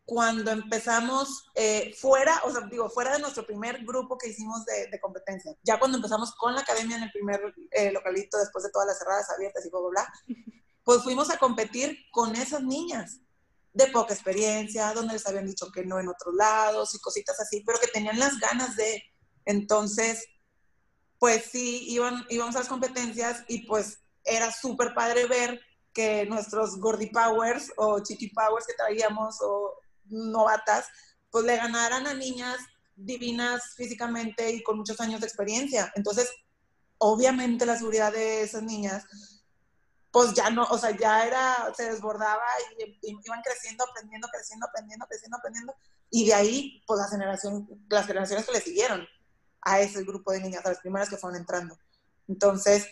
[0.05, 4.99] cuando empezamos eh, fuera, o sea, digo, fuera de nuestro primer grupo que hicimos de,
[4.99, 7.41] competencia, ya cuando empezamos con la academia en el primer
[7.71, 10.35] eh, localito, después de todas las cerradas abiertas y bla, bla, bla,
[10.83, 13.21] pues fuimos a competir con esas niñas.
[13.75, 17.61] De poca experiencia, donde les habían dicho que no en otros lados y cositas así,
[17.65, 19.03] pero que tenían las ganas de.
[19.43, 20.25] Entonces,
[21.19, 25.59] pues sí, iban, íbamos a las competencias y pues era súper padre ver
[25.93, 29.73] que nuestros Gordy Powers o Chiqui Powers que traíamos o
[30.05, 30.87] novatas,
[31.29, 32.57] pues le ganaran a niñas
[32.95, 35.91] divinas físicamente y con muchos años de experiencia.
[35.95, 36.31] Entonces,
[36.97, 39.05] obviamente la seguridad de esas niñas,
[40.15, 42.45] pues ya no, o sea, ya era, se desbordaba
[42.79, 45.75] y, iban creciendo, aprendiendo, creciendo, aprendiendo, creciendo, aprendiendo.
[46.09, 49.05] Y de ahí, pues la generación, las generaciones que le siguieron
[49.61, 51.77] a ese grupo de niñas, a las primeras que fueron entrando.
[52.29, 52.87] Entonces,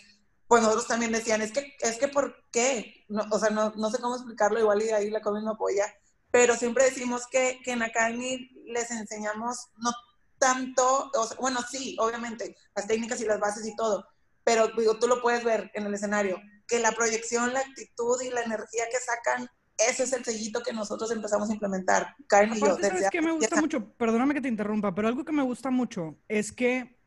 [0.50, 3.06] pues nosotros también decían, es que, es que ¿por qué?
[3.08, 5.52] No, o sea, no, no sé cómo explicarlo, igual y de ahí la comida no
[5.52, 5.86] apoya,
[6.30, 9.92] pero siempre decimos que, que en Academy les enseñamos no
[10.40, 11.10] tanto,
[11.40, 14.06] bueno, sí, obviamente, las técnicas y las bases y todo,
[14.44, 16.38] pero digo, tú lo puedes ver en el escenario,
[16.68, 20.74] que la proyección, la actitud y la energía que sacan, ese es el sellito que
[20.74, 22.78] nosotros empezamos a implementar, Karen y yo.
[22.80, 23.94] ¿Sabes qué me gusta mucho?
[23.94, 26.98] Perdóname que te interrumpa, pero algo que me gusta mucho es que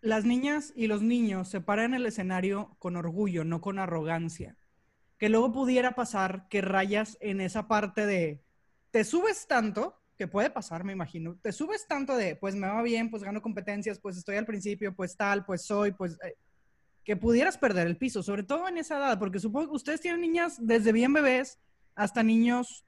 [0.00, 4.56] las niñas y los niños se paran en el escenario con orgullo, no con arrogancia.
[5.18, 8.44] Que luego pudiera pasar que rayas en esa parte de,
[8.90, 12.82] te subes tanto, que puede pasar, me imagino, te subes tanto de, pues me va
[12.82, 16.18] bien, pues gano competencias, pues estoy al principio, pues tal, pues soy, pues...
[16.22, 16.36] Eh,
[17.08, 20.20] que pudieras perder el piso, sobre todo en esa edad, porque supongo que ustedes tienen
[20.20, 21.58] niñas desde bien bebés
[21.94, 22.84] hasta niños.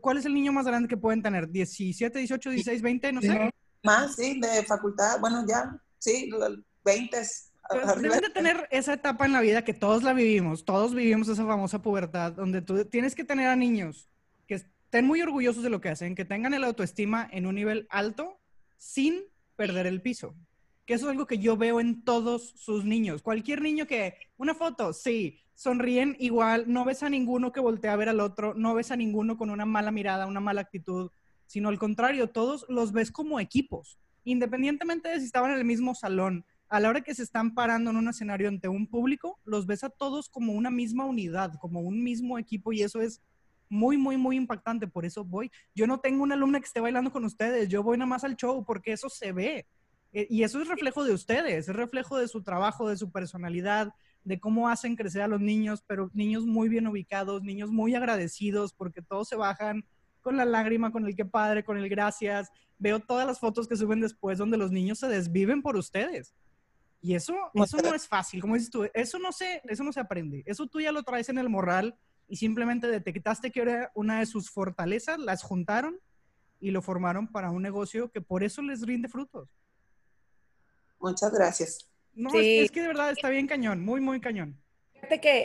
[0.00, 1.48] ¿Cuál es el niño más grande que pueden tener?
[1.48, 3.12] ¿17, 18, 16, 20?
[3.12, 3.50] No sé.
[3.82, 5.18] Más, sí, de facultad.
[5.18, 6.30] Bueno, ya Sí,
[6.84, 7.22] 20.
[8.00, 11.44] Deben de tener esa etapa en la vida que todos la vivimos, todos vivimos esa
[11.44, 14.08] famosa pubertad, donde tú tienes que tener a niños
[14.46, 17.88] que estén muy orgullosos de lo que hacen, que tengan el autoestima en un nivel
[17.90, 18.38] alto
[18.76, 19.24] sin
[19.56, 20.36] perder el piso.
[20.88, 23.22] Que eso es algo que yo veo en todos sus niños.
[23.22, 27.96] Cualquier niño que, una foto, sí, sonríen igual, no ves a ninguno que voltea a
[27.96, 31.10] ver al otro, no ves a ninguno con una mala mirada, una mala actitud,
[31.46, 33.98] sino al contrario, todos los ves como equipos
[34.30, 37.90] independientemente de si estaban en el mismo salón, a la hora que se están parando
[37.90, 41.80] en un escenario ante un público, los ves a todos como una misma unidad, como
[41.80, 43.22] un mismo equipo y eso es
[43.70, 44.86] muy, muy, muy impactante.
[44.86, 45.50] Por eso voy.
[45.74, 48.36] Yo no tengo una alumna que esté bailando con ustedes, yo voy nada más al
[48.36, 49.66] show porque eso se ve.
[50.12, 53.92] Eh, y eso es reflejo de ustedes, es reflejo de su trabajo, de su personalidad,
[54.24, 58.72] de cómo hacen crecer a los niños, pero niños muy bien ubicados, niños muy agradecidos
[58.72, 59.84] porque todos se bajan
[60.20, 62.50] con la lágrima, con el que padre, con el gracias.
[62.78, 66.34] Veo todas las fotos que suben después donde los niños se desviven por ustedes.
[67.00, 70.00] Y eso, eso no es fácil, como dices tú, eso no, se, eso no se
[70.00, 70.42] aprende.
[70.46, 71.96] Eso tú ya lo traes en el moral
[72.26, 75.98] y simplemente detectaste que era una de sus fortalezas, las juntaron
[76.60, 79.48] y lo formaron para un negocio que por eso les rinde frutos.
[81.00, 81.88] Muchas gracias.
[82.14, 84.60] No, es, que de verdad está bien cañón, muy, muy cañón.
[84.94, 85.44] Fíjate que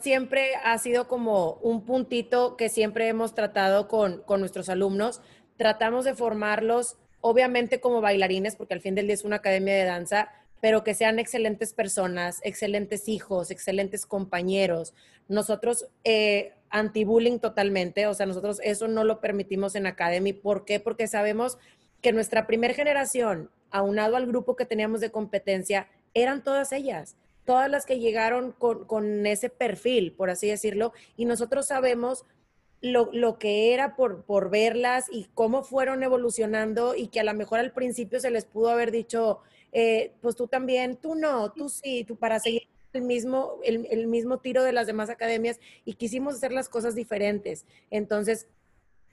[0.00, 5.20] siempre ha sido como un puntito que siempre hemos tratado con, nuestros alumnos.
[5.56, 9.84] Tratamos de formarlos, obviamente como bailarines, porque al fin del día es una academia de
[9.84, 10.30] danza,
[10.60, 14.94] pero que sean excelentes personas, excelentes hijos, excelentes compañeros.
[15.28, 20.32] Nosotros eh, anti-bullying totalmente, o sea, nosotros eso no lo permitimos en Academy.
[20.32, 20.80] ¿Por qué?
[20.80, 21.58] Porque sabemos
[22.06, 27.68] que nuestra primera generación, aunado al grupo que teníamos de competencia, eran todas ellas todas
[27.68, 32.24] las que llegaron con, ese perfil, por así decirlo, y nosotros sabemos
[32.80, 37.58] lo, que era por, por, verlas y cómo fueron evolucionando y que a lo mejor
[37.58, 39.40] al principio se les pudo haber dicho,
[39.72, 44.06] eh, pues tú también, tú no, tú sí, tú para seguir el mismo, el, el
[44.06, 47.64] mismo tiro de las demás academias y quisimos hacer las cosas diferentes.
[47.90, 48.46] Entonces,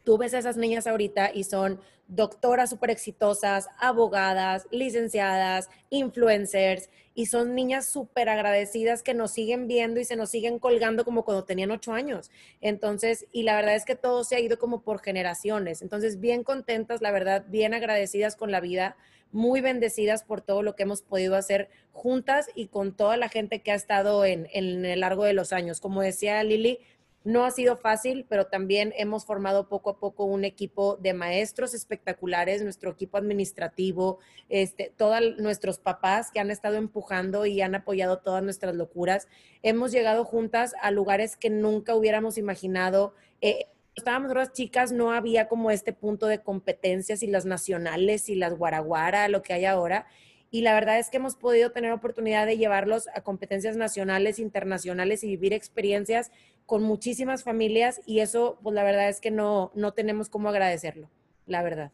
[0.04, 7.28] tú ves a esas niñas ahorita y son doctoras súper exitosas, abogadas, licenciadas, influencers, y
[7.28, 11.44] son niñas súper agradecidas que nos siguen viendo y se nos siguen colgando como cuando
[11.44, 12.32] tenían ocho años.
[12.60, 15.82] Entonces, y la verdad es que todo se ha ido como por generaciones.
[15.82, 18.98] Entonces, bien contentas, la verdad, bien agradecidas con la vida,
[19.32, 23.62] muy bendecidas por todo lo que hemos podido hacer juntas y con toda la gente
[23.62, 25.82] que ha estado en, en el largo de los años.
[25.82, 26.80] Como decía Lili,
[27.24, 31.74] no ha sido fácil, pero también hemos formado poco a poco un equipo de maestros
[31.74, 34.20] espectaculares, nuestro equipo administrativo,
[34.50, 39.28] este, todos nuestros papás que han estado empujando y han apoyado todas nuestras locuras.
[39.62, 43.14] Hemos llegado juntas a lugares que nunca hubiéramos imaginado.
[43.40, 48.36] Eh, estábamos otras chicas, no había como este punto de competencias y las nacionales y
[48.36, 50.08] las guaraguara, lo que hay ahora
[50.54, 55.24] y la verdad es que hemos podido tener oportunidad de llevarlos a competencias nacionales, internacionales
[55.24, 56.32] y vivir experiencias
[56.66, 61.10] con muchísimas familias y eso, pues la verdad es que no, no tenemos cómo agradecerlo,
[61.46, 61.92] la verdad.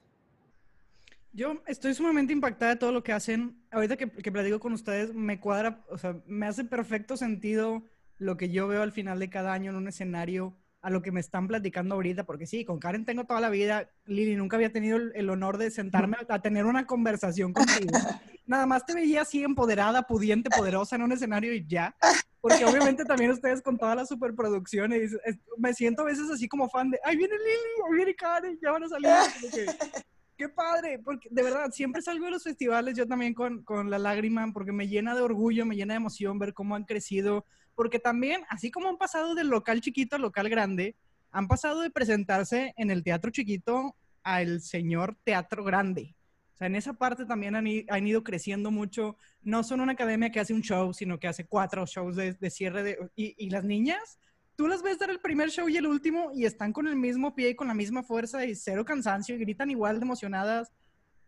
[1.32, 3.62] Yo estoy sumamente impactada de todo lo que hacen.
[3.72, 7.84] Ahorita que, que platico con ustedes, me cuadra, o sea, me hace perfecto sentido
[8.18, 11.12] lo que yo veo al final de cada año en un escenario a lo que
[11.12, 14.72] me están platicando ahorita, porque sí, con Karen tengo toda la vida, Lili, nunca había
[14.72, 17.92] tenido el, el honor de sentarme a tener una conversación contigo.
[18.46, 21.96] Nada más te veía así empoderada, pudiente, poderosa en un escenario y ya.
[22.42, 26.70] Porque obviamente también ustedes con todas las superproducciones, es- me siento a veces así como
[26.70, 29.10] fan de, ay, viene Lili, ahí viene Karen, ya van a salir.
[29.52, 29.66] Que,
[30.38, 34.00] Qué padre, porque de verdad, siempre salgo de los festivales, yo también con, con la
[34.00, 37.44] lágrima, porque me llena de orgullo, me llena de emoción ver cómo han crecido,
[37.76, 40.96] porque también, así como han pasado del local chiquito al local grande,
[41.32, 46.16] han pasado de presentarse en el teatro chiquito al señor teatro grande.
[46.60, 49.16] Sea, en esa parte también han, ido creciendo mucho.
[49.42, 52.50] No son una academia que hace un show, sino que hace cuatro shows de, de
[52.50, 52.84] cierre.
[52.84, 54.20] De, y, y las niñas,
[54.58, 57.34] tú las ves dar el primer show y el último y están con el mismo
[57.34, 60.74] pie y con la misma fuerza y cero cansancio y gritan igual de emocionadas.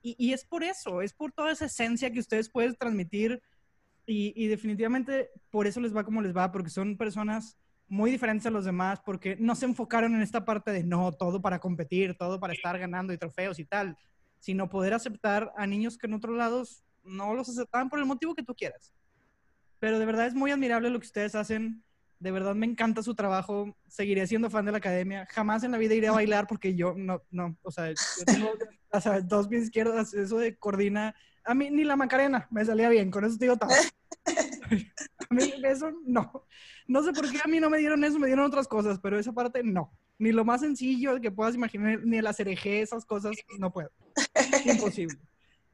[0.02, 3.42] Y, y es por eso, es por toda esa esencia que ustedes pueden transmitir
[4.06, 7.58] y, y definitivamente por eso les va como les va, porque son personas
[7.88, 11.42] muy diferentes a los demás, porque no se enfocaron en esta parte de no, todo
[11.42, 13.98] para competir, todo para estar ganando y trofeos y tal,
[14.42, 18.36] sino poder aceptar a niños que en otros lados no los aceptaban por el motivo
[18.36, 18.92] que tú quieras.
[19.80, 21.84] Pero de verdad es muy admirable lo que ustedes hacen.
[22.20, 23.76] De verdad me encanta su trabajo.
[23.88, 25.28] Seguiré siendo fan de la academia.
[25.32, 28.50] Jamás en la vida iré a bailar porque yo no, no, o sea, yo tengo
[28.92, 31.16] o sea, dos pies izquierdos, eso de coordina.
[31.44, 33.70] A mí ni la Macarena me salía bien, con eso te digo todo.
[35.30, 36.46] A mí eso no.
[36.88, 39.18] No sé por qué a mí no me dieron eso, me dieron otras cosas, pero
[39.18, 39.94] esa parte no.
[40.22, 43.90] Ni lo más sencillo que puedas imaginar, ni el acerejé, esas cosas, no puedo.
[44.66, 45.18] Imposible.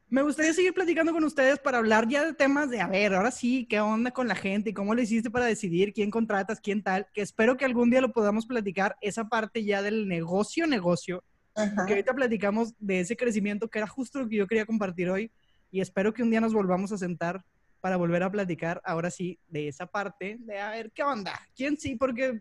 [0.08, 3.30] Me gustaría seguir platicando con ustedes para hablar ya de temas de, a ver, ahora
[3.30, 6.82] sí, qué onda con la gente y cómo lo hiciste para decidir quién contratas, quién
[6.82, 11.22] tal, que espero que algún día lo podamos platicar, esa parte ya del negocio, negocio,
[11.54, 11.74] Ajá.
[11.76, 15.30] porque ahorita platicamos de ese crecimiento que era justo lo que yo quería compartir hoy
[15.70, 17.44] y espero que un día nos volvamos a sentar
[17.82, 21.76] para volver a platicar ahora sí de esa parte de a ver qué onda, quién
[21.76, 22.40] sí, porque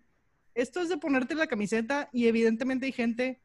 [0.57, 3.39] esto es de ponerte la camiseta y evidentemente hay gente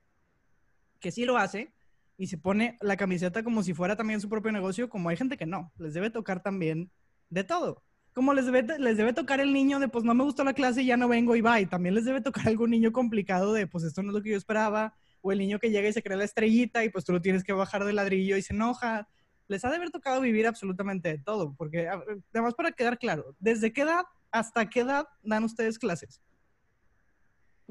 [0.99, 1.71] que sí lo hace
[2.17, 5.37] y se pone la camiseta como si fuera también su propio negocio, como hay gente
[5.37, 6.91] que no, les debe tocar también
[7.29, 7.83] de todo.
[8.15, 10.87] Como les debe, les debe tocar el niño de, pues no me gustó la clase
[10.87, 11.41] ya no vengo y.
[11.61, 14.31] Y también les debe tocar algún niño complicado de, pues esto no es lo que
[14.31, 14.95] yo esperaba.
[15.21, 17.45] O el niño que llega y se crea la estrellita y pues tú lo tienes
[17.45, 19.09] que bajar del ladrillo y se enoja.
[19.49, 21.55] Les ha de haber tocado vivir absolutamente todo.
[21.57, 26.21] Porque, además para quedar claro, ¿desde qué edad hasta qué edad dan ustedes clases?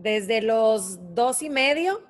[0.01, 2.01] Desde los dos y medio,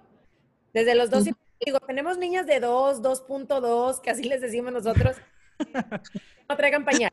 [0.73, 1.33] desde los dos y
[1.65, 5.17] digo, tenemos niñas de dos, 2.2, que así les decimos nosotros,
[6.49, 7.11] no traigan pañal,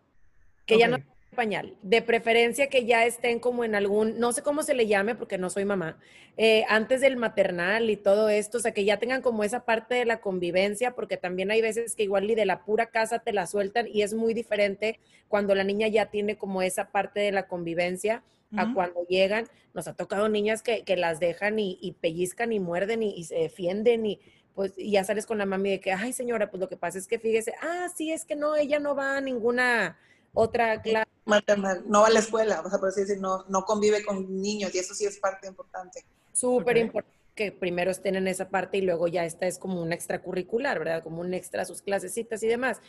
[0.65, 1.77] que ya no traigan pañal.
[1.83, 5.37] De preferencia que ya estén como en algún, no sé cómo se le llame porque
[5.37, 5.99] no soy mamá,
[6.39, 9.97] eh, antes del maternal y todo esto, o sea, que ya tengan como esa parte
[9.97, 13.35] de la convivencia, porque también hay veces que igual ni de la pura casa te
[13.35, 14.99] la sueltan y es muy diferente
[15.29, 18.23] cuando la niña ya tiene como esa parte de la convivencia
[18.57, 19.47] a cuando llegan.
[19.75, 23.25] Nos ha tocado niñas que, que las dejan y, y pellizcan y muerden y, y
[23.25, 24.21] se defienden y
[24.55, 26.99] pues y ya sales con la mami de que, ay señora, pues lo que pasa
[26.99, 29.97] es que fíjese, ah, sí, es que no, ella no va a ninguna
[30.35, 31.09] otra clase.
[31.25, 31.85] Maternal.
[31.87, 34.75] No va a la escuela, o sea, por así decir, no, no convive con niños
[34.75, 36.05] y eso sí es parte importante.
[36.33, 39.95] Súper importante que primero estén en esa parte y luego ya esta es como una
[39.95, 41.05] extracurricular, ¿verdad?
[41.05, 42.81] Como un extra a sus clasecitas y demás.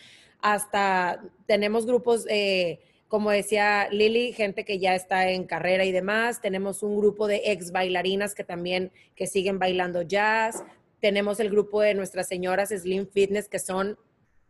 [0.41, 2.79] Hasta tenemos grupos, eh,
[3.09, 6.41] como decía Lili, gente que ya está en carrera y demás.
[6.41, 10.63] Tenemos un grupo de ex bailarinas que también que siguen bailando jazz.
[11.01, 13.97] Tenemos el grupo de nuestras señoras Slim Fitness que son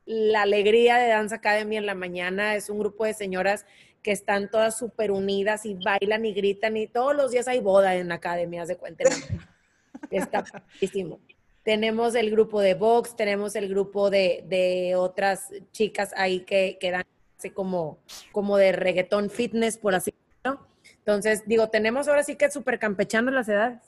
[0.05, 2.55] la alegría de Dance Academy en la mañana.
[2.55, 3.66] Es un grupo de señoras
[4.03, 7.95] que están todas súper unidas y bailan y gritan y todos los días hay boda
[7.95, 9.05] en academia, de cuenta.
[10.12, 11.22] Está padrísimo.
[11.64, 16.91] Tenemos el grupo de box, tenemos el grupo de, de otras chicas ahí que, que
[16.91, 17.05] dan
[17.40, 18.00] así como,
[18.34, 20.68] como de reggaetón fitness, por así decirlo.
[20.98, 23.82] Entonces, digo, tenemos ahora sí que súper campechando las edades.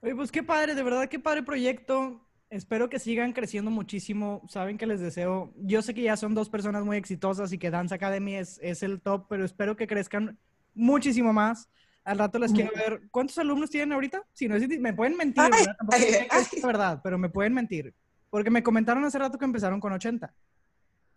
[0.00, 2.24] Oye, pues qué padre, de verdad, qué padre proyecto.
[2.50, 4.42] Espero que sigan creciendo muchísimo.
[4.48, 5.52] Saben que les deseo.
[5.56, 8.82] Yo sé que ya son dos personas muy exitosas y que Dance Academy es, es
[8.82, 10.38] el top, pero espero que crezcan
[10.74, 11.68] muchísimo más.
[12.04, 13.02] Al rato les quiero ver.
[13.10, 14.22] ¿Cuántos alumnos tienen ahorita?
[14.32, 15.76] Si no es, me pueden mentir, Ay, ¿verdad?
[15.78, 16.44] Tampoco ay, ay.
[16.44, 17.94] ser verdad, pero me pueden mentir.
[18.28, 20.32] Porque me comentaron hace rato que empezaron con 80.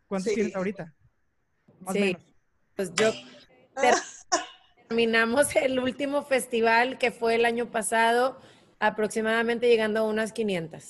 [0.08, 0.36] ¿Cuántos Sí.
[0.36, 0.94] tienes ahorita?
[1.86, 2.00] Más Sí.
[2.00, 2.22] menos.
[2.76, 3.12] Pues yo
[3.82, 3.96] ter-
[4.90, 8.40] terminamos el último festival que fue el año pasado,
[8.80, 10.84] aproximadamente llegando a unas 500.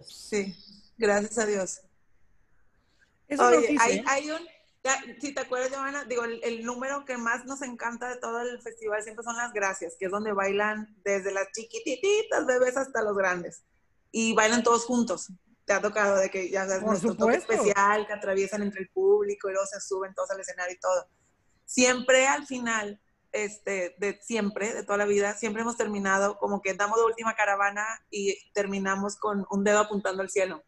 [0.00, 0.54] Sí,
[0.98, 1.80] gracias a Dios.
[3.28, 4.04] Eso Oye, hay, ¿eh?
[4.06, 4.40] hay un,
[4.84, 8.42] ya, si te acuerdas, Giovanna, digo, el, el número que más nos encanta de todo
[8.42, 13.00] el festival siempre son las gracias, que es donde bailan desde las chiquititas bebés hasta
[13.02, 13.64] los grandes.
[14.10, 15.28] Y bailan todos juntos.
[15.64, 19.48] Te ha tocado de que ya sabes, nuestro toque especial, que atraviesan entre el público
[19.48, 21.08] y luego se suben todos al escenario y todo.
[21.64, 23.00] Siempre al final
[23.32, 27.34] este, de siempre, de toda la vida, siempre hemos terminado como que damos de última
[27.34, 30.62] caravana y terminamos con un dedo apuntando al cielo.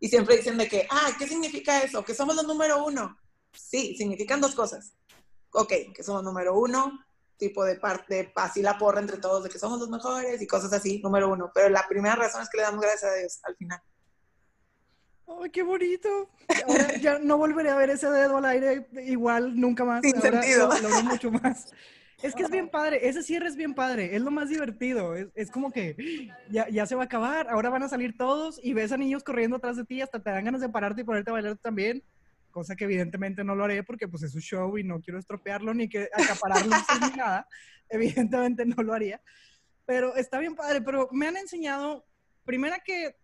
[0.00, 2.04] Y siempre dicen de que, ah, ¿qué significa eso?
[2.04, 3.18] Que somos los número uno.
[3.52, 4.92] Sí, significan dos cosas.
[5.52, 7.04] Ok, que somos número uno,
[7.38, 10.72] tipo de parte, así la porra entre todos de que somos los mejores y cosas
[10.72, 11.50] así, número uno.
[11.54, 13.80] Pero la primera razón es que le damos gracias a Dios al final.
[15.42, 16.30] ¡Ay, qué bonito!
[16.68, 20.02] Ahora ya no volveré a ver ese dedo al aire igual nunca más.
[20.02, 20.68] Sin Ahora sentido.
[20.68, 21.72] Lo, lo veo mucho más.
[22.20, 25.28] Es que es bien padre, ese cierre es bien padre, es lo más divertido, es,
[25.36, 28.72] es como que ya, ya se va a acabar, ahora van a salir todos y
[28.72, 31.30] ves a niños corriendo atrás de ti, hasta te dan ganas de pararte y ponerte
[31.30, 32.02] a bailar también,
[32.50, 35.74] cosa que evidentemente no lo haré porque pues es su show y no quiero estropearlo
[35.74, 37.46] ni que acapararlo ni nada,
[37.88, 39.20] evidentemente no lo haría,
[39.84, 42.06] pero está bien padre, pero me han enseñado,
[42.44, 43.16] primera que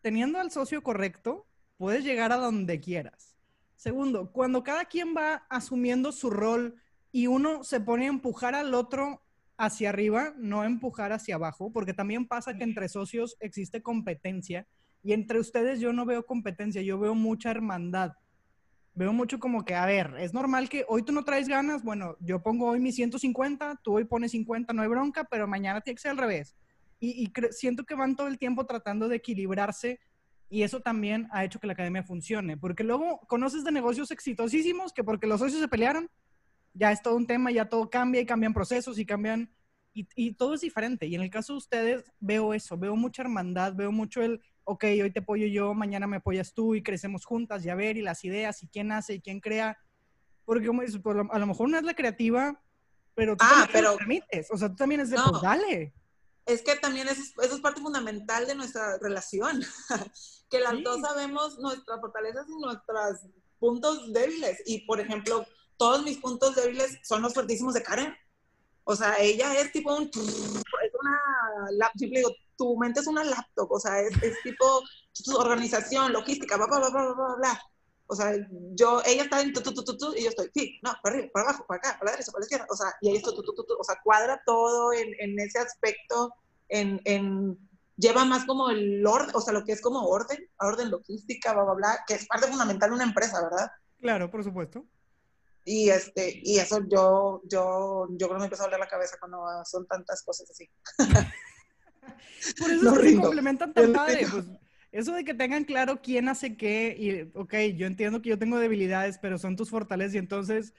[0.00, 1.46] teniendo al socio correcto,
[1.76, 3.36] puedes llegar a donde quieras.
[3.76, 6.80] Segundo, cuando cada quien va asumiendo su rol
[7.12, 9.22] y uno se pone a empujar al otro
[9.58, 14.66] hacia arriba, no empujar hacia abajo, porque también pasa que entre socios existe competencia
[15.02, 18.12] y entre ustedes yo no veo competencia, yo veo mucha hermandad.
[18.96, 22.16] Veo mucho como que, a ver, es normal que hoy tú no traes ganas, bueno,
[22.18, 25.96] yo pongo hoy mi 150, tú hoy pones 50, no hay bronca, pero mañana tiene
[25.96, 26.56] que ser al revés.
[26.98, 30.00] Y, y siento que van todo el tiempo tratando de equilibrarse
[30.48, 34.94] y eso también ha hecho que la academia funcione, porque luego conoces de negocios exitosísimos
[34.94, 36.08] que porque los socios se pelearon,
[36.72, 39.52] ya es todo un tema, ya todo cambia y cambian procesos y cambian,
[39.92, 41.06] y, y todo es diferente.
[41.06, 44.84] Y en el caso de ustedes veo eso, veo mucha hermandad, veo mucho el, ok,
[45.02, 48.02] hoy te apoyo yo, mañana me apoyas tú y crecemos juntas y a ver, y
[48.02, 49.78] las ideas, y quién hace y quién crea.
[50.44, 52.60] Porque como dices, pues, a lo mejor una es la creativa,
[53.14, 54.48] pero tú Ah, también te lo pero- permites.
[54.50, 55.30] O sea, tú también es de, No.
[55.30, 55.94] pues dale.
[56.46, 59.60] Es que también eso, es- eso es parte fundamental de nuestra relación,
[60.50, 60.82] que las Sí.
[60.82, 63.20] dos sabemos nuestras fortalezas y nuestros
[63.58, 64.62] puntos débiles.
[64.66, 65.46] Y, por ejemplo,
[65.76, 68.14] todos mis puntos débiles son los fuertísimos de Karen.
[68.84, 70.08] O sea, ella es tipo un...
[71.56, 71.70] Es una...
[71.72, 74.82] lap- Siempre digo, tu mente es una laptop, o sea, es, es tipo
[75.38, 77.62] organización, logística, bla, bla, bla, bla, bla, bla.
[78.08, 78.32] O sea,
[78.74, 81.16] yo, ella está en tu, tu, tu, tu, tu, y yo estoy, sí, no, para
[81.16, 82.66] arriba, para abajo, para acá, para la derecha, para la izquierda.
[82.70, 85.38] O sea, y ahí está, tu, tu, tu, tu, o sea, cuadra todo en, en
[85.40, 86.32] ese aspecto,
[86.68, 87.58] en, en,
[87.96, 91.64] lleva más como el orden, o sea, lo que es como orden, orden logística, bla,
[91.64, 93.70] bla, bla, que es parte fundamental de una empresa, ¿verdad?
[94.00, 94.84] Claro, por supuesto.
[95.64, 99.16] Y, este, y eso yo, yo, yo creo que me empezó a doler la cabeza
[99.18, 100.70] cuando son tantas cosas así.
[102.58, 103.22] Por eso No es que se rindo.
[103.22, 104.16] complementan tan No padre.
[104.20, 104.32] rindo.
[104.32, 104.46] Pues,
[104.92, 108.58] eso de que tengan claro quién hace qué, y ok, yo entiendo que yo tengo
[108.58, 110.72] debilidades, pero son tus fortalezas, y entonces,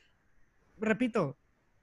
[0.80, 1.38] repito,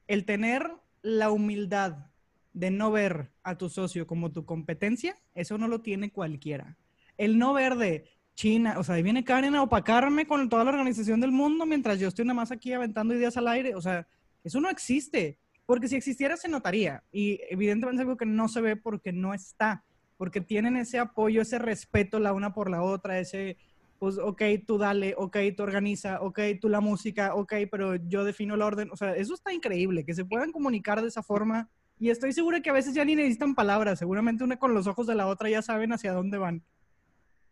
[0.09, 0.69] el tener
[1.03, 2.07] la humildad
[2.53, 6.77] de no ver a tu socio como tu competencia, eso no lo tiene cualquiera.
[7.19, 10.71] El no ver de China, o sea, ahí viene Karen a opacarme con toda la
[10.71, 14.09] organización del mundo mientras yo estoy nada más aquí aventando ideas al aire, o sea,
[14.43, 15.39] eso no existe.
[15.67, 19.33] Porque si existiera se notaría y evidentemente es algo que no se ve porque no
[19.33, 19.85] está,
[20.17, 23.57] porque tienen ese apoyo, ese respeto la una por la otra, ese,
[23.99, 28.55] pues, ok, tú dale, ok, tú organiza, ok, tú la música, ok, pero yo defino
[28.55, 32.11] el orden, o sea, eso está increíble, que se puedan comunicar de esa forma y
[32.11, 35.15] estoy segura que a veces ya ni necesitan palabras, seguramente una con los ojos de
[35.15, 36.63] la otra ya saben hacia dónde van.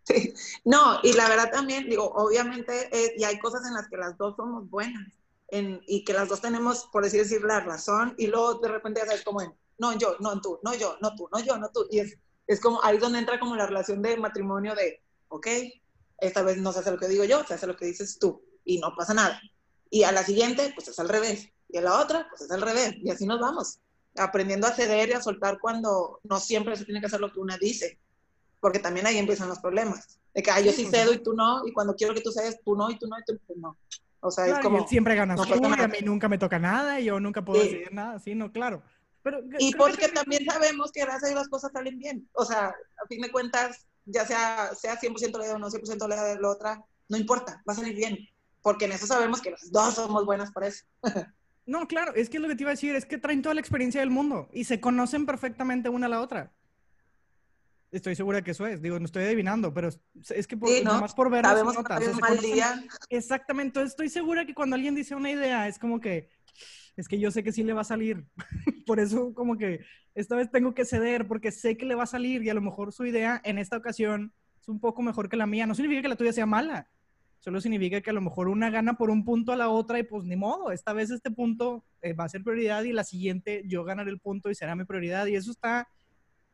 [0.04, 0.34] Sí.
[0.64, 4.18] No, y la verdad también, digo, obviamente, eh, y hay cosas en las que las
[4.18, 5.06] dos somos buenas,
[5.52, 9.00] en, y que las dos tenemos, por así decir, la razón, y luego de repente
[9.00, 11.70] ya sabes como en, no yo, no tú, no yo, no tú, no yo, no
[11.70, 15.46] tú, y es, es como ahí donde entra como la relación de matrimonio de, ok,
[16.18, 18.42] esta vez no se hace lo que digo yo, se hace lo que dices tú,
[18.64, 19.40] y no pasa nada.
[19.90, 22.62] Y a la siguiente, pues es al revés, y a la otra, pues es al
[22.62, 23.78] revés, y así nos vamos,
[24.16, 27.40] aprendiendo a ceder y a soltar cuando no siempre se tiene que hacer lo que
[27.40, 27.98] una dice
[28.62, 30.20] porque también ahí empiezan los problemas.
[30.32, 32.30] De que ay, yo sí cedo pues, y tú no, y cuando quiero que tú
[32.30, 33.76] cedes, tú no, y tú no, y tú pues no.
[34.24, 34.78] O sea, Claro, es y como...
[34.78, 37.44] él siempre ganas no tú, y a mí nunca me toca nada, y yo nunca
[37.44, 37.68] puedo Sí.
[37.68, 38.82] decidir nada, sí, no, claro.
[39.22, 42.28] Pero Y creo que porque también sabemos que gracias a Dios las cosas salen bien.
[42.32, 46.22] O sea, a fin de cuentas, ya sea, sea 100% lea o no 100% lea
[46.24, 48.16] de la otra, no importa, va a salir bien.
[48.62, 50.84] Porque en eso sabemos que las dos somos buenas para eso.
[51.64, 53.60] No, claro, es que lo que te iba a decir es que traen toda la
[53.60, 56.50] experiencia del mundo y se conocen perfectamente una a la otra.
[57.92, 59.90] Estoy segura que eso es, digo, no estoy adivinando, pero
[60.30, 60.94] es, que por, Sí, ¿no?
[60.94, 62.84] nomás por verlo se Sabemos que nota, o sea, un se mal día.
[63.10, 66.30] Exactamente, entonces estoy segura que cuando alguien dice una idea es como que,
[66.96, 68.24] es que yo sé que sí le va a salir,
[68.86, 69.84] por eso como que
[70.14, 72.62] esta vez tengo que ceder porque sé que le va a salir y a lo
[72.62, 76.00] mejor su idea en esta ocasión es un poco mejor que la mía, no significa
[76.00, 76.88] que la tuya sea mala,
[77.40, 80.04] solo significa que a lo mejor una gana por un punto a la otra y
[80.04, 83.64] pues ni modo, esta vez este punto eh, va a ser prioridad y la siguiente
[83.66, 85.88] yo ganaré el punto y será mi prioridad y eso está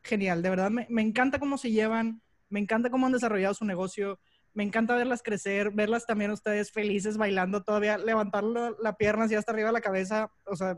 [0.03, 3.65] genial, de verdad me, me encanta cómo se llevan, me encanta cómo han desarrollado su
[3.65, 4.19] negocio,
[4.53, 9.51] Me encanta verlas crecer, verlas también ustedes felices bailando todavía, levantar la, pierna así hasta
[9.51, 10.31] arriba de la cabeza.
[10.45, 10.77] O sea,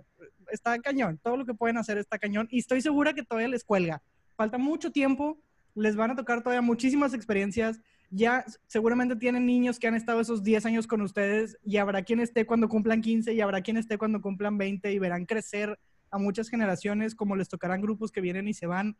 [0.51, 1.19] está cañón.
[1.23, 2.47] Todo lo que pueden hacer está cañón.
[2.51, 4.03] Y estoy segura que todavía les cuelga.
[4.35, 5.41] Falta mucho tiempo.
[5.73, 7.79] Les van a tocar todavía muchísimas experiencias.
[8.09, 12.19] Ya seguramente tienen niños que han estado esos 10 años con ustedes y habrá quien
[12.19, 15.79] esté cuando cumplan 15 y habrá quien esté cuando cumplan 20 y verán crecer
[16.11, 18.97] a muchas generaciones como les tocarán grupos que vienen y se van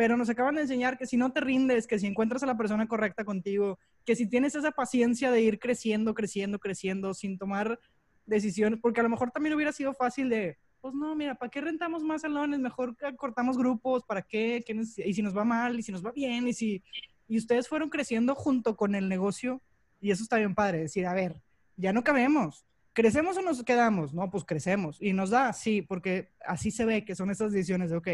[0.00, 2.56] pero nos acaban de enseñar que si no te rindes, que si encuentras a la
[2.56, 7.78] persona correcta contigo, que si tienes esa paciencia de ir creciendo, creciendo, creciendo, sin tomar
[8.24, 11.60] decisiones, porque a lo mejor también hubiera sido fácil de, pues no, mira, ¿para qué
[11.60, 12.60] rentamos más salones?
[12.60, 14.64] Mejor cortamos grupos, ¿para qué?
[15.04, 16.82] Y si nos va mal, y si nos va bien, y si...
[17.28, 19.60] Y ustedes fueron creciendo junto con el negocio,
[20.00, 21.42] y eso está bien padre, decir, a ver,
[21.76, 22.64] ya no cabemos.
[22.92, 24.12] ¿Crecemos o nos quedamos?
[24.12, 25.00] No, pues crecemos.
[25.00, 28.08] Y nos da, sí, porque así se ve que son esas decisiones de, ok,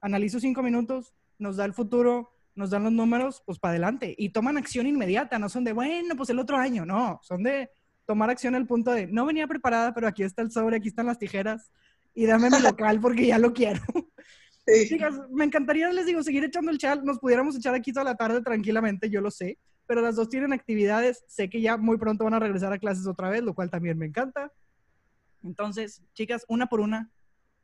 [0.00, 4.14] analizo cinco minutos, nos da el futuro, nos dan los números, pues para adelante.
[4.16, 7.70] Y toman acción inmediata, no son de, bueno, pues el otro año, no, son de
[8.06, 11.06] tomar acción al punto de, no venía preparada, pero aquí está el sobre, aquí están
[11.06, 11.70] las tijeras,
[12.14, 13.80] y dame mi local porque ya lo quiero.
[14.66, 14.98] Sí.
[15.32, 18.40] me encantaría, les digo, seguir echando el chat, nos pudiéramos echar aquí toda la tarde
[18.40, 19.58] tranquilamente, yo lo sé,
[19.90, 23.08] pero las dos tienen actividades, sé que ya muy pronto van a regresar a clases
[23.08, 24.52] otra vez, lo cual también me encanta.
[25.42, 27.10] Entonces, chicas, una por una,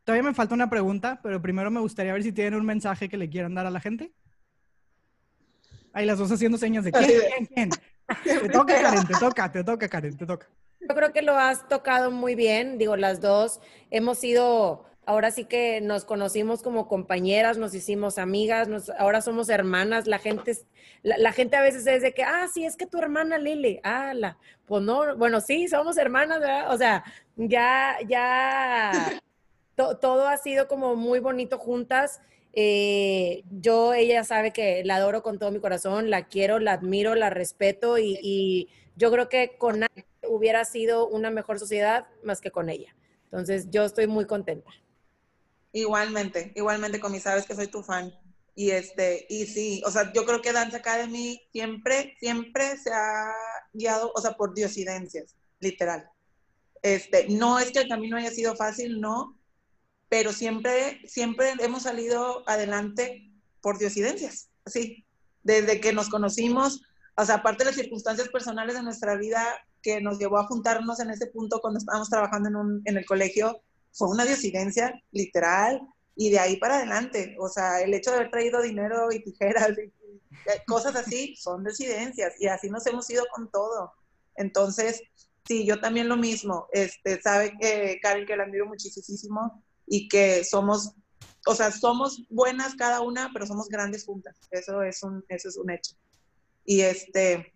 [0.03, 3.17] Todavía me falta una pregunta, pero primero me gustaría ver si tienen un mensaje que
[3.17, 4.13] le quieran dar a la gente.
[5.93, 7.71] Ahí las dos haciendo señas de quién, quién, quién.
[8.25, 10.49] Te toca, Karen, te toca, te toca, Karen, te toca.
[10.81, 12.77] Yo creo que lo has tocado muy bien.
[12.77, 13.61] Digo, las dos
[13.91, 19.49] hemos sido, ahora sí que nos conocimos como compañeras, nos hicimos amigas, nos, ahora somos
[19.49, 20.07] hermanas.
[20.07, 20.53] La gente,
[21.03, 23.81] la, la, gente a veces es de que, ah, sí, es que tu hermana Lili,
[23.85, 24.37] ah, la,
[24.67, 26.75] pues no, bueno, sí, somos hermanas, ¿verdad?
[26.75, 27.05] O sea,
[27.37, 28.91] ya, ya
[30.01, 32.21] todo ha sido como muy bonito juntas.
[32.53, 37.15] Eh, yo, ella sabe que la adoro con todo mi corazón, la quiero, la admiro,
[37.15, 42.51] la respeto y, yo creo que con nadie hubiera sido una mejor sociedad más que
[42.51, 42.97] con ella.
[43.25, 44.71] Entonces, yo estoy muy contenta.
[45.77, 48.11] Igualmente, igualmente con mi, sabes que soy tu fan.
[48.55, 53.31] Y este, y sí, o sea, yo creo que Dance Academy siempre, siempre se ha
[53.75, 56.09] guiado, o sea, por diosidencias, literal.
[56.81, 59.39] Este, no es que el camino haya sido fácil, no,
[60.09, 65.05] pero siempre, siempre hemos salido adelante por diosidencias, así,
[65.43, 66.81] desde que nos conocimos,
[67.17, 69.45] o sea, aparte de las circunstancias personales de nuestra vida
[69.83, 73.05] que nos llevó a juntarnos en ese punto cuando estábamos trabajando en, un, en el
[73.05, 73.61] colegio,
[73.97, 75.81] fue una diosidencia literal
[76.15, 79.71] y de ahí para adelante, o sea, el hecho de haber traído dinero y tijeras
[79.79, 79.93] y,
[80.67, 83.93] cosas así son diosidencias y así nos hemos ido con todo.
[84.37, 85.03] Entonces,
[85.47, 90.45] sí, yo también lo mismo, este, sabe que Karen que la admiro muchísimo, y que
[90.45, 90.93] somos,
[91.47, 94.37] o sea, somos buenas cada una, pero somos grandes juntas.
[94.51, 95.95] Eso es un, eso es un hecho.
[96.65, 97.53] Y este,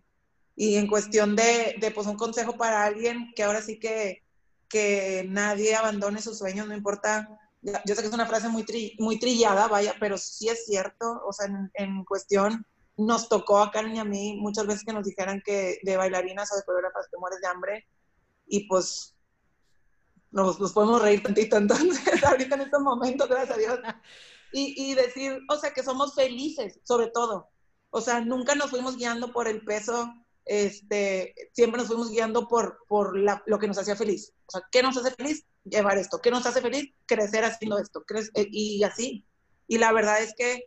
[0.55, 4.23] y en cuestión de, de pues un consejo para alguien que ahora sí que,
[4.71, 7.27] que nadie abandone sus sueños, no importa.
[7.61, 8.65] Yo sé que es una frase muy,
[8.99, 12.65] muy trillada, vaya, pero sí es cierto, o sea, en, en cuestión,
[12.97, 16.51] nos tocó a Karen y a mí muchas veces que nos dijeran que de bailarinas
[16.51, 17.87] o de coreógrafas te mueres de hambre,
[18.47, 19.15] y pues
[20.31, 23.79] nos, nos podemos reír tantito entonces, ahorita en estos momentos, gracias a Dios.
[24.53, 27.49] Y, y, decir, o sea, que somos felices, sobre todo.
[27.89, 30.13] O sea, nunca nos fuimos guiando por el peso,
[30.45, 34.33] este, siempre nos fuimos guiando por, por lo que nos hacía feliz.
[34.47, 35.45] O sea, ¿qué nos hace feliz?
[35.63, 36.19] Llevar esto.
[36.21, 36.93] ¿Qué nos hace feliz?
[37.05, 38.03] Crecer haciendo esto.
[38.35, 39.25] Eh, y así.
[39.67, 40.65] Y la verdad es que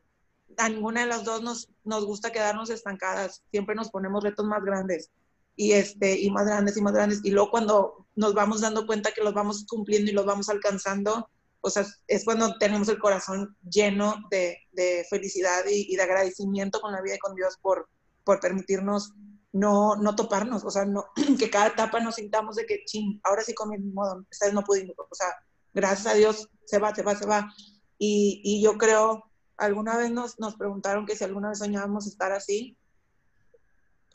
[0.56, 3.42] a ninguna de las dos nos, nos gusta quedarnos estancadas.
[3.50, 5.10] Siempre nos ponemos retos más grandes
[5.56, 7.20] y, este, y más grandes y más grandes.
[7.24, 11.28] Y luego cuando nos vamos dando cuenta que los vamos cumpliendo y los vamos alcanzando,
[11.60, 16.92] o sea, es cuando tenemos el corazón lleno de, de felicidad y, de agradecimiento con
[16.92, 17.88] la vida y con Dios por,
[18.22, 19.12] por permitirnos
[19.54, 21.06] no, no toparnos, o sea, no,
[21.38, 24.54] que cada etapa nos sintamos de que, ching, ahora sí con mi modo, esta vez
[24.54, 25.28] no pudimos, o sea,
[25.72, 27.54] gracias a Dios, se va, se va, se va.
[27.96, 32.32] Y, y yo creo, alguna vez nos, nos preguntaron que si alguna vez soñábamos estar
[32.32, 32.76] así,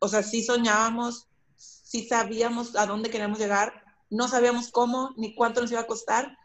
[0.01, 5.61] o sea, sí soñábamos, sí sabíamos a dónde queríamos llegar, no sabíamos cómo ni cuánto
[5.61, 6.35] nos iba a costar,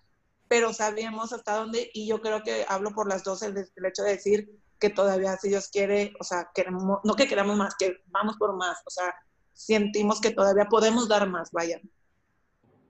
[0.46, 4.04] pero sabíamos hasta dónde y yo creo que hablo por las dos el, el hecho
[4.04, 8.02] de decir que todavía si Dios quiere, o sea, queremos, no que queramos más, que
[8.08, 9.14] vamos por más, o sea,
[9.54, 11.80] sentimos que todavía podemos dar más, vaya.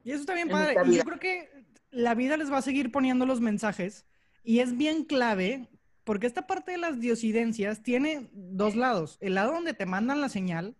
[0.03, 0.75] Y eso está bien padre.
[0.87, 1.49] Y yo creo que
[1.93, 4.07] la vida les va a seguir poniendo los mensajes
[4.43, 5.69] y es bien clave
[6.03, 9.17] porque esta parte de las diosidencias tiene dos lados.
[9.21, 10.75] El lado donde te mandan la señal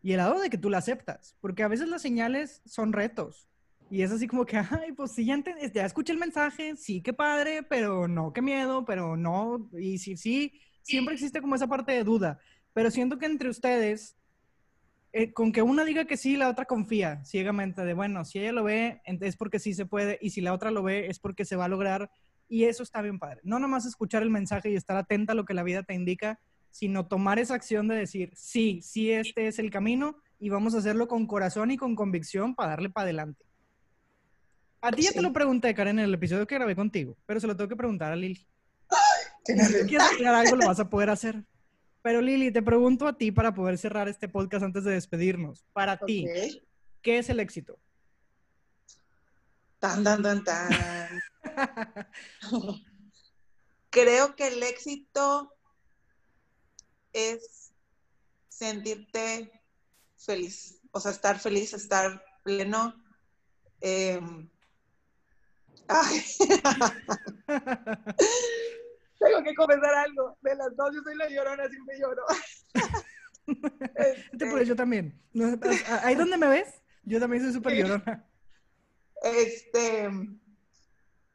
[0.00, 3.48] y el lado de que tú la aceptas, porque a veces las señales son retos.
[3.92, 5.36] Y es así como que, ay, pues sí, ya,
[5.74, 9.68] ya escuché el mensaje, sí, qué padre, pero no, qué miedo, pero no.
[9.78, 12.40] Y sí, sí, siempre existe como esa parte de duda.
[12.72, 14.16] Pero siento que entre ustedes
[15.12, 18.52] eh, con que una diga que sí, la otra confía ciegamente de, bueno, si ella
[18.52, 21.44] lo ve, es porque sí se puede, y si la otra lo ve, es porque
[21.44, 22.10] se va a lograr,
[22.48, 23.42] y eso está bien padre.
[23.44, 26.40] No nomás escuchar el mensaje y estar atenta a lo que la vida te indica,
[26.70, 30.78] sino tomar esa acción de decir, sí, sí, este es el camino, y vamos a
[30.78, 33.51] hacerlo con corazón y con convicción para darle para adelante.
[34.82, 37.46] A ti ya te lo pregunté, Karen, en el episodio que grabé contigo, pero se
[37.46, 38.44] lo tengo que preguntar a Lili.
[39.44, 41.44] Si quieres crear algo, lo vas a poder hacer.
[42.02, 45.64] Pero Lili, te pregunto a ti para poder cerrar este podcast antes de despedirnos.
[45.72, 46.26] Para ti,
[47.00, 47.78] ¿qué es el éxito?
[49.78, 51.22] Tan, tan, tan, tan.
[53.90, 55.52] Creo que el éxito
[57.12, 57.72] es
[58.48, 59.52] sentirte
[60.16, 62.94] feliz, o sea, estar feliz, estar pleno.
[63.80, 64.48] Em,
[69.18, 70.36] Tengo que confesar algo.
[70.42, 72.22] De las dos, yo soy la llorona, siempre lloro.
[73.94, 75.20] este, pues yo también.
[76.02, 78.28] Ahí donde me ves, yo también soy súper llorona.
[79.22, 80.10] Este,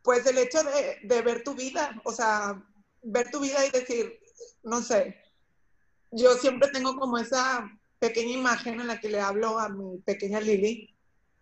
[0.03, 2.61] pues el hecho de, de ver tu vida, o sea,
[3.01, 4.19] ver tu vida y decir,
[4.63, 5.15] no sé,
[6.11, 10.39] yo siempre tengo como esa pequeña imagen en la que le hablo a mi pequeña
[10.39, 10.95] Lili,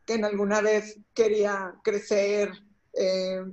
[0.05, 2.51] que en alguna vez quería crecer,
[2.97, 3.43] eh,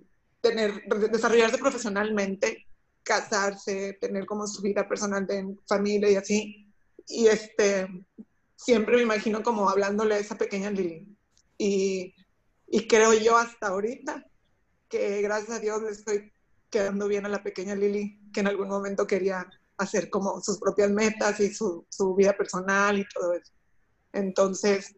[0.40, 2.66] tener, desarrollarse profesionalmente,
[3.02, 6.72] casarse, tener como su vida personal de familia y así.
[7.08, 7.88] Y este,
[8.56, 11.06] siempre me imagino como hablándole a esa pequeña Lili.
[11.58, 12.14] Y,
[12.68, 14.24] y creo yo hasta ahorita
[14.88, 16.32] que gracias a Dios le estoy
[16.70, 20.90] quedando bien a la pequeña Lili, que en algún momento quería hacer como sus propias
[20.90, 23.52] metas y su, su vida personal y todo eso.
[24.12, 24.94] Entonces,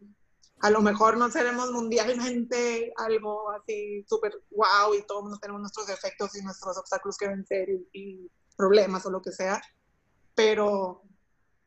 [0.61, 6.35] a lo mejor no seremos mundialmente algo así súper wow y todos tenemos nuestros defectos
[6.35, 9.61] y nuestros obstáculos que vencer y, problemas o lo que sea,
[10.33, 11.01] pero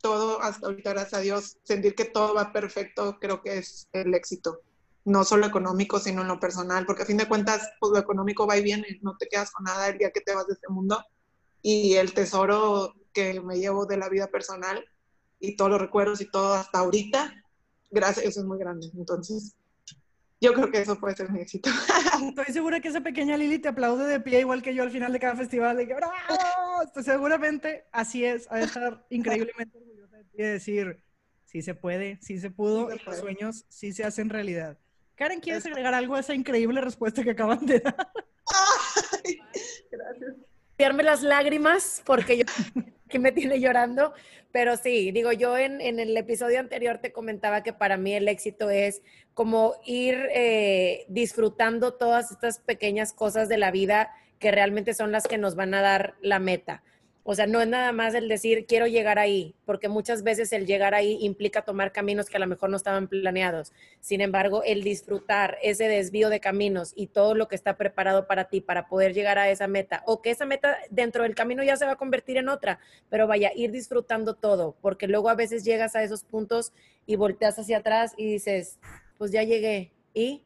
[0.00, 4.14] todo hasta ahorita, gracias a Dios, sentir que todo va perfecto creo que es el
[4.14, 4.62] éxito,
[5.04, 8.46] no solo económico, sino en lo personal, porque a fin de cuentas, pues lo económico
[8.46, 10.68] va y viene, no te quedas con nada el día que te vas de este
[10.68, 11.04] mundo.
[11.60, 14.82] Y el tesoro que me llevo de la vida personal
[15.40, 17.34] y todos los recuerdos y todo hasta ahorita
[17.90, 18.88] gracias, eso es muy grande.
[18.96, 19.56] Entonces,
[20.40, 21.68] yo creo que eso puede ser mi éxito.
[22.28, 25.12] Estoy segura que esa pequeña Lili te aplaude de pie igual que yo al final
[25.12, 25.76] de cada festival.
[25.76, 26.14] De que, ¡Bravo!
[27.02, 31.02] seguramente así es, a estar increíblemente orgullosa de ti y decir,
[31.44, 34.78] sí se puede, sí se pudo, y los sueños sí se hacen realidad.
[35.16, 38.12] Karen, ¿quieres agregar algo a esa increíble respuesta que acaban de dar?
[39.24, 39.40] Ay,
[39.90, 40.36] gracias.
[40.78, 42.44] las lágrimas porque yo
[43.08, 44.12] que me tiene llorando,
[44.52, 48.70] pero sí, digo, yo en, el episodio anterior te comentaba que para mí el éxito
[48.70, 49.02] es
[49.34, 55.26] como ir eh, disfrutando todas estas pequeñas cosas de la vida que realmente son las
[55.26, 56.82] que nos van a dar la meta.
[57.30, 60.64] O sea, no es nada más el decir quiero llegar ahí, porque muchas veces el
[60.64, 63.74] llegar ahí implica tomar caminos que a lo mejor no estaban planeados.
[64.00, 68.44] Sin embargo, el disfrutar ese desvío de caminos y todo lo que está preparado para
[68.44, 71.76] ti para poder llegar a esa meta, o que esa meta dentro del camino ya
[71.76, 75.64] se va a convertir en otra, pero vaya, ir disfrutando todo, porque luego a veces
[75.64, 76.72] llegas a esos puntos
[77.04, 78.78] y volteas hacia atrás y dices,
[79.18, 80.44] pues ya llegué, ¿y?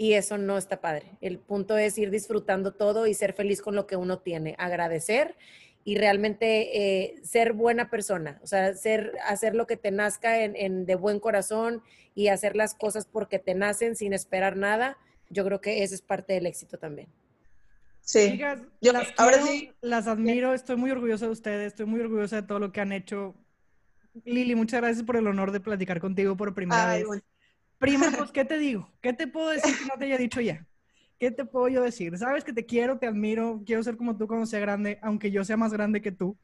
[0.00, 1.18] Y eso no está padre.
[1.20, 5.34] El punto es ir disfrutando todo y ser feliz con lo que uno tiene, agradecer
[5.84, 10.84] y realmente eh, ser buena persona, o sea, ser, hacer lo que te nazca en,
[10.84, 11.82] de buen corazón
[12.14, 14.98] y hacer las cosas porque te nacen sin esperar nada,
[15.30, 17.08] yo creo que eso es parte del éxito también.
[18.00, 18.38] Sí.
[18.80, 19.70] yo, las ahora sí.
[19.80, 22.92] Las admiro, estoy muy orgullosa de ustedes, estoy muy orgullosa de todo lo que han
[22.92, 23.34] hecho.
[24.24, 27.04] Lili, muchas gracias por el honor de platicar contigo por primera vez.
[27.78, 28.90] Prima, pues, ¿qué te digo?
[29.00, 30.66] ¿Qué te puedo decir que no te haya dicho ya?
[31.18, 32.16] ¿Qué te puedo yo decir?
[32.18, 35.44] Sabes que te quiero, te admiro, quiero ser como tú cuando sea grande, aunque yo
[35.44, 36.36] sea más grande que tú,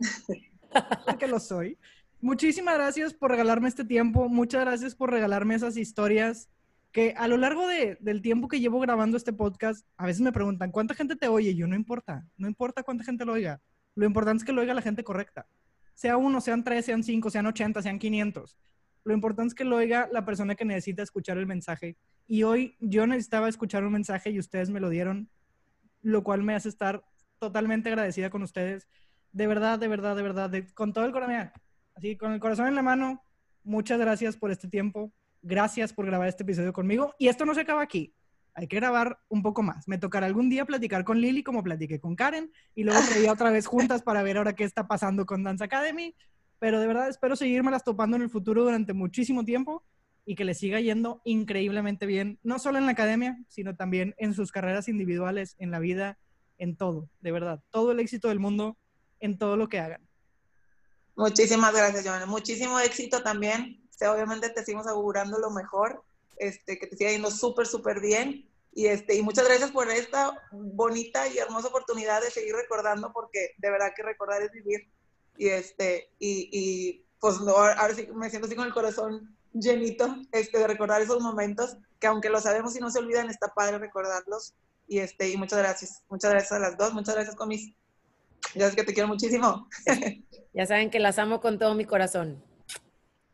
[1.06, 1.78] porque lo soy.
[2.20, 6.48] Muchísimas gracias por regalarme este tiempo, muchas gracias por regalarme esas historias
[6.92, 10.70] que a lo largo del tiempo que llevo grabando este podcast, a veces me preguntan,
[10.70, 11.54] ¿cuánta gente te oye?
[11.54, 13.60] yo no importa, no importa cuánta gente lo oiga,
[13.94, 15.46] lo importante es que lo oiga la gente correcta.
[15.94, 18.56] Sea uno, sean tres, sean cinco, sean ochenta, sean quinientos.
[19.04, 21.96] Lo importante es que lo oiga la persona que necesita escuchar el mensaje
[22.26, 25.28] y hoy yo necesitaba escuchar un mensaje y ustedes me lo dieron,
[26.02, 27.04] lo cual me hace estar
[27.38, 28.88] totalmente agradecida con ustedes.
[29.32, 31.50] De verdad, de verdad, de verdad, con todo el corazón,
[31.94, 33.24] así con el corazón en la mano,
[33.64, 35.12] muchas gracias por este tiempo.
[35.42, 37.14] Gracias por grabar este episodio conmigo.
[37.18, 38.14] Y esto no se acaba aquí.
[38.54, 39.88] Hay que grabar un poco más.
[39.88, 43.50] Me tocará algún día platicar con Lili como platiqué con Karen y luego día otra
[43.50, 46.14] vez juntas para ver ahora qué está pasando con Dance Academy.
[46.62, 49.82] Pero de verdad espero seguirme las topando en el futuro durante muchísimo tiempo
[50.24, 54.32] y que le siga yendo increíblemente bien, no solo en la academia, sino también en
[54.32, 56.20] sus carreras individuales, en la vida,
[56.58, 57.64] en todo, de verdad.
[57.70, 58.76] Todo el éxito del mundo
[59.18, 60.08] en todo lo que hagan.
[61.16, 62.26] Muchísimas gracias, Joana.
[62.26, 63.82] Muchísimo éxito también.
[63.90, 66.04] Este, obviamente te seguimos augurando lo mejor,
[66.36, 68.48] este, que te siga yendo súper, súper bien.
[68.72, 73.50] Y, este, y muchas gracias por esta bonita y hermosa oportunidad de seguir recordando, porque
[73.58, 74.88] de verdad que recordar es vivir.
[75.36, 80.16] Y, este, y, y pues no, ahora sí me siento así con el corazón llenito
[80.32, 83.78] este, de recordar esos momentos, que aunque lo sabemos y no se olvidan, está padre
[83.78, 84.54] recordarlos.
[84.88, 87.72] Y, este, y muchas gracias, muchas gracias a las dos, muchas gracias, Comis.
[88.54, 89.68] Ya sé que te quiero muchísimo.
[90.54, 92.44] Ya saben que las amo con todo mi corazón.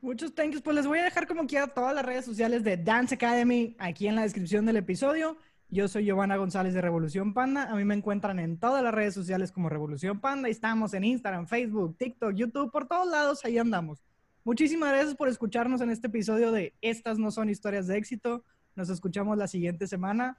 [0.01, 0.63] Muchos thank yous.
[0.63, 4.07] Pues les voy a dejar como quiera todas las redes sociales de Dance Academy aquí
[4.07, 5.37] en la descripción del episodio.
[5.71, 7.64] Yo soy Giovanna González de Revolución Panda.
[7.64, 10.49] A mí me encuentran en todas las redes sociales como Revolución Panda.
[10.49, 14.03] Estamos en Instagram, Facebook, TikTok, YouTube, por todos lados, ahí andamos.
[14.45, 18.45] Muchísimas gracias por escucharnos en este episodio de Estas no son historias de éxito.
[18.77, 20.39] Nos escuchamos la siguiente semana.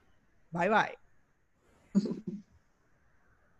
[0.50, 0.98] Bye bye.